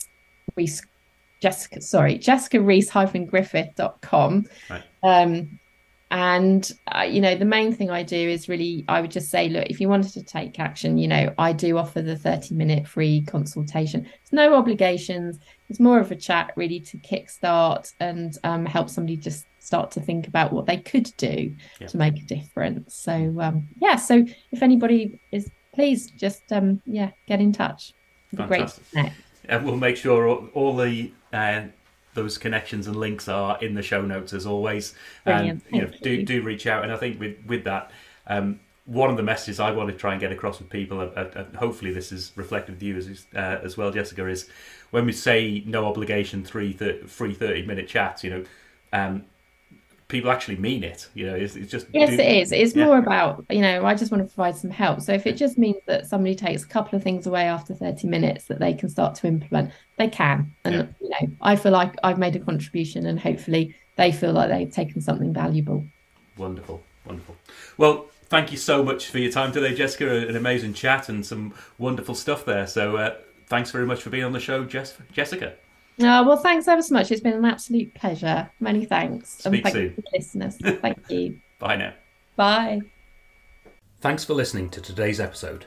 Jessica, 1.39 1.81
sorry, 1.81 2.17
Jessica 2.17 2.59
Rhys-Griffith.com. 2.61 4.45
Right. 4.69 4.83
Um, 5.03 5.59
and 6.09 6.71
uh, 6.95 7.01
you 7.01 7.19
know 7.19 7.35
the 7.35 7.43
main 7.43 7.73
thing 7.73 7.89
i 7.89 8.01
do 8.01 8.15
is 8.15 8.47
really 8.47 8.85
i 8.87 9.01
would 9.01 9.11
just 9.11 9.29
say 9.29 9.49
look 9.49 9.65
if 9.69 9.81
you 9.81 9.89
wanted 9.89 10.13
to 10.13 10.23
take 10.23 10.57
action 10.57 10.97
you 10.97 11.05
know 11.07 11.33
i 11.37 11.51
do 11.51 11.77
offer 11.77 12.01
the 12.01 12.15
30 12.15 12.55
minute 12.55 12.87
free 12.87 13.21
consultation 13.27 14.07
it's 14.21 14.31
no 14.31 14.55
obligations 14.55 15.37
it's 15.67 15.81
more 15.81 15.99
of 15.99 16.09
a 16.09 16.15
chat 16.15 16.53
really 16.55 16.79
to 16.79 16.97
kickstart 16.99 17.91
and 17.99 18.37
um, 18.45 18.65
help 18.65 18.89
somebody 18.89 19.17
just 19.17 19.45
start 19.59 19.91
to 19.91 19.99
think 19.99 20.29
about 20.29 20.53
what 20.53 20.65
they 20.65 20.77
could 20.77 21.11
do 21.17 21.53
Yeah. 21.81 21.87
to 21.87 21.97
make 21.97 22.17
a 22.17 22.25
difference 22.25 22.95
so 22.95 23.35
um, 23.41 23.67
yeah 23.81 23.97
so 23.97 24.23
if 24.53 24.63
anybody 24.63 25.19
is 25.33 25.51
please 25.73 26.09
just 26.11 26.53
um, 26.53 26.81
yeah 26.85 27.11
get 27.27 27.41
in 27.41 27.51
touch 27.51 27.93
It'd 28.31 28.45
be 28.45 28.47
great 28.47 28.67
to 28.69 28.79
Fantastic. 28.79 29.23
And 29.49 29.65
we'll 29.65 29.77
make 29.77 29.95
sure 29.95 30.27
all, 30.27 30.49
all 30.53 30.75
the 30.75 31.11
uh, 31.33 31.63
those 32.13 32.37
connections 32.37 32.87
and 32.87 32.95
links 32.95 33.27
are 33.27 33.57
in 33.61 33.75
the 33.75 33.83
show 33.83 34.01
notes 34.01 34.33
as 34.33 34.45
always. 34.45 34.95
Brilliant, 35.23 35.63
And 35.71 35.75
you 35.75 35.81
know, 35.83 35.91
do 36.01 36.23
do 36.23 36.41
reach 36.41 36.67
out. 36.67 36.83
And 36.83 36.91
I 36.91 36.97
think 36.97 37.19
with 37.19 37.37
with 37.45 37.63
that, 37.65 37.91
um, 38.25 38.59
one 38.85 39.09
of 39.09 39.17
the 39.17 39.23
messages 39.23 39.59
I 39.59 39.71
want 39.71 39.89
to 39.89 39.95
try 39.95 40.13
and 40.13 40.21
get 40.21 40.31
across 40.31 40.59
with 40.59 40.69
people, 40.69 41.01
and 41.01 41.55
hopefully 41.55 41.93
this 41.93 42.11
is 42.11 42.31
reflected 42.35 42.75
with 42.75 42.83
you 42.83 42.97
as 42.97 43.25
uh, 43.35 43.59
as 43.63 43.77
well, 43.77 43.91
Jessica, 43.91 44.27
is 44.27 44.49
when 44.91 45.05
we 45.05 45.13
say 45.13 45.63
no 45.65 45.85
obligation 45.85 46.43
three 46.43 46.73
thir- 46.73 47.05
free 47.05 47.33
thirty 47.33 47.61
minute 47.61 47.87
chats. 47.87 48.23
You 48.23 48.29
know, 48.31 48.45
um, 48.93 49.25
people 50.07 50.31
actually 50.31 50.55
mean 50.57 50.83
it. 50.83 51.07
You 51.13 51.25
know, 51.27 51.35
it's, 51.35 51.55
it's 51.55 51.69
just 51.71 51.87
Yes, 51.93 52.09
do- 52.09 52.15
it 52.15 52.37
is. 52.41 52.51
It's 52.51 52.75
Yeah. 52.75 52.85
more 52.85 52.97
about, 52.97 53.45
you 53.49 53.61
know, 53.61 53.85
I 53.85 53.93
just 53.93 54.11
want 54.11 54.23
to 54.23 54.33
provide 54.33 54.55
some 54.55 54.69
help. 54.71 55.01
So 55.01 55.13
if 55.13 55.27
it 55.27 55.35
just 55.37 55.57
means 55.57 55.77
that 55.85 56.05
somebody 56.07 56.33
takes 56.35 56.63
a 56.63 56.67
couple 56.67 56.95
of 56.95 57.03
things 57.03 57.27
away 57.27 57.43
after 57.43 57.73
30 57.73 58.07
minutes 58.07 58.45
that 58.45 58.59
they 58.59 58.73
can 58.73 58.87
start 58.89 59.15
to 59.15 59.27
implement, 59.27 59.71
they 59.97 60.07
can. 60.07 60.53
And, 60.63 60.75
Yeah. 60.75 60.85
you 61.01 61.09
know, 61.09 61.33
I 61.41 61.55
feel 61.57 61.73
like 61.73 61.93
I've 62.03 62.17
made 62.17 62.35
a 62.35 62.39
contribution 62.39 63.05
and 63.05 63.19
hopefully 63.19 63.75
they 63.97 64.11
feel 64.11 64.31
like 64.31 64.49
they've 64.49 64.71
taken 64.71 65.01
something 65.01 65.33
valuable. 65.33 65.83
Wonderful, 66.37 66.81
wonderful. 67.05 67.35
Well, 67.77 68.05
thank 68.29 68.51
you 68.51 68.57
so 68.57 68.83
much 68.83 69.07
for 69.07 69.17
your 69.17 69.31
time 69.31 69.51
today, 69.51 69.73
Jessica. 69.73 70.27
An 70.27 70.35
amazing 70.37 70.73
chat 70.73 71.09
and 71.09 71.25
some 71.25 71.53
wonderful 71.77 72.15
stuff 72.15 72.45
there. 72.45 72.67
So, 72.67 72.95
uh, 72.97 73.15
thanks 73.47 73.71
very 73.71 73.85
much 73.85 74.01
for 74.03 74.09
being 74.09 74.23
on 74.23 74.31
the 74.33 74.39
show, 74.39 74.63
Jess- 74.63 74.97
Jessica. 75.11 75.53
Uh, 75.99 76.23
well, 76.27 76.37
thanks 76.37 76.67
ever 76.67 76.81
so 76.81 76.93
much. 76.93 77.11
It's 77.11 77.21
been 77.21 77.33
an 77.33 77.45
absolute 77.45 77.93
pleasure. 77.95 78.49
Many 78.59 78.85
thanks. 78.85 79.39
Speak 79.39 79.45
and 79.45 79.63
thank 79.63 79.75
soon. 79.75 79.83
you 79.83 79.89
to 79.89 80.01
the 80.01 80.09
listeners. 80.13 80.57
Thank 80.81 81.09
you. 81.09 81.39
Bye 81.59 81.75
now. 81.75 81.93
Bye. 82.35 82.81
Thanks 84.01 84.23
for 84.23 84.35
listening 84.35 84.69
to 84.69 84.81
today's 84.81 85.19
episode. 85.19 85.65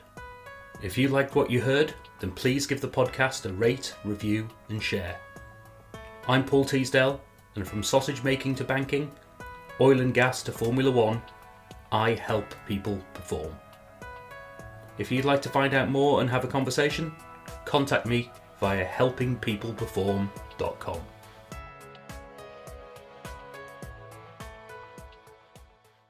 If 0.82 0.96
you 0.96 1.08
liked 1.08 1.34
what 1.34 1.50
you 1.50 1.60
heard, 1.60 1.92
then 2.20 2.30
please 2.30 2.64
give 2.64 2.80
the 2.80 2.88
podcast 2.88 3.44
a 3.44 3.52
rate, 3.52 3.92
review, 4.04 4.48
and 4.68 4.80
share. 4.80 5.16
I'm 6.28 6.44
Paul 6.44 6.64
Teasdale, 6.64 7.20
and 7.56 7.66
from 7.66 7.82
sausage 7.82 8.22
making 8.22 8.54
to 8.56 8.64
banking, 8.64 9.10
oil 9.80 10.00
and 10.00 10.14
gas 10.14 10.44
to 10.44 10.52
Formula 10.52 10.92
One, 10.92 11.20
I 11.90 12.12
help 12.12 12.54
people 12.68 13.02
perform. 13.14 13.52
If 14.96 15.10
you'd 15.10 15.24
like 15.24 15.42
to 15.42 15.48
find 15.48 15.74
out 15.74 15.90
more 15.90 16.20
and 16.20 16.30
have 16.30 16.44
a 16.44 16.48
conversation, 16.48 17.12
contact 17.64 18.06
me 18.06 18.30
via 18.60 18.84
helpingpeopleperform.com. 18.84 21.19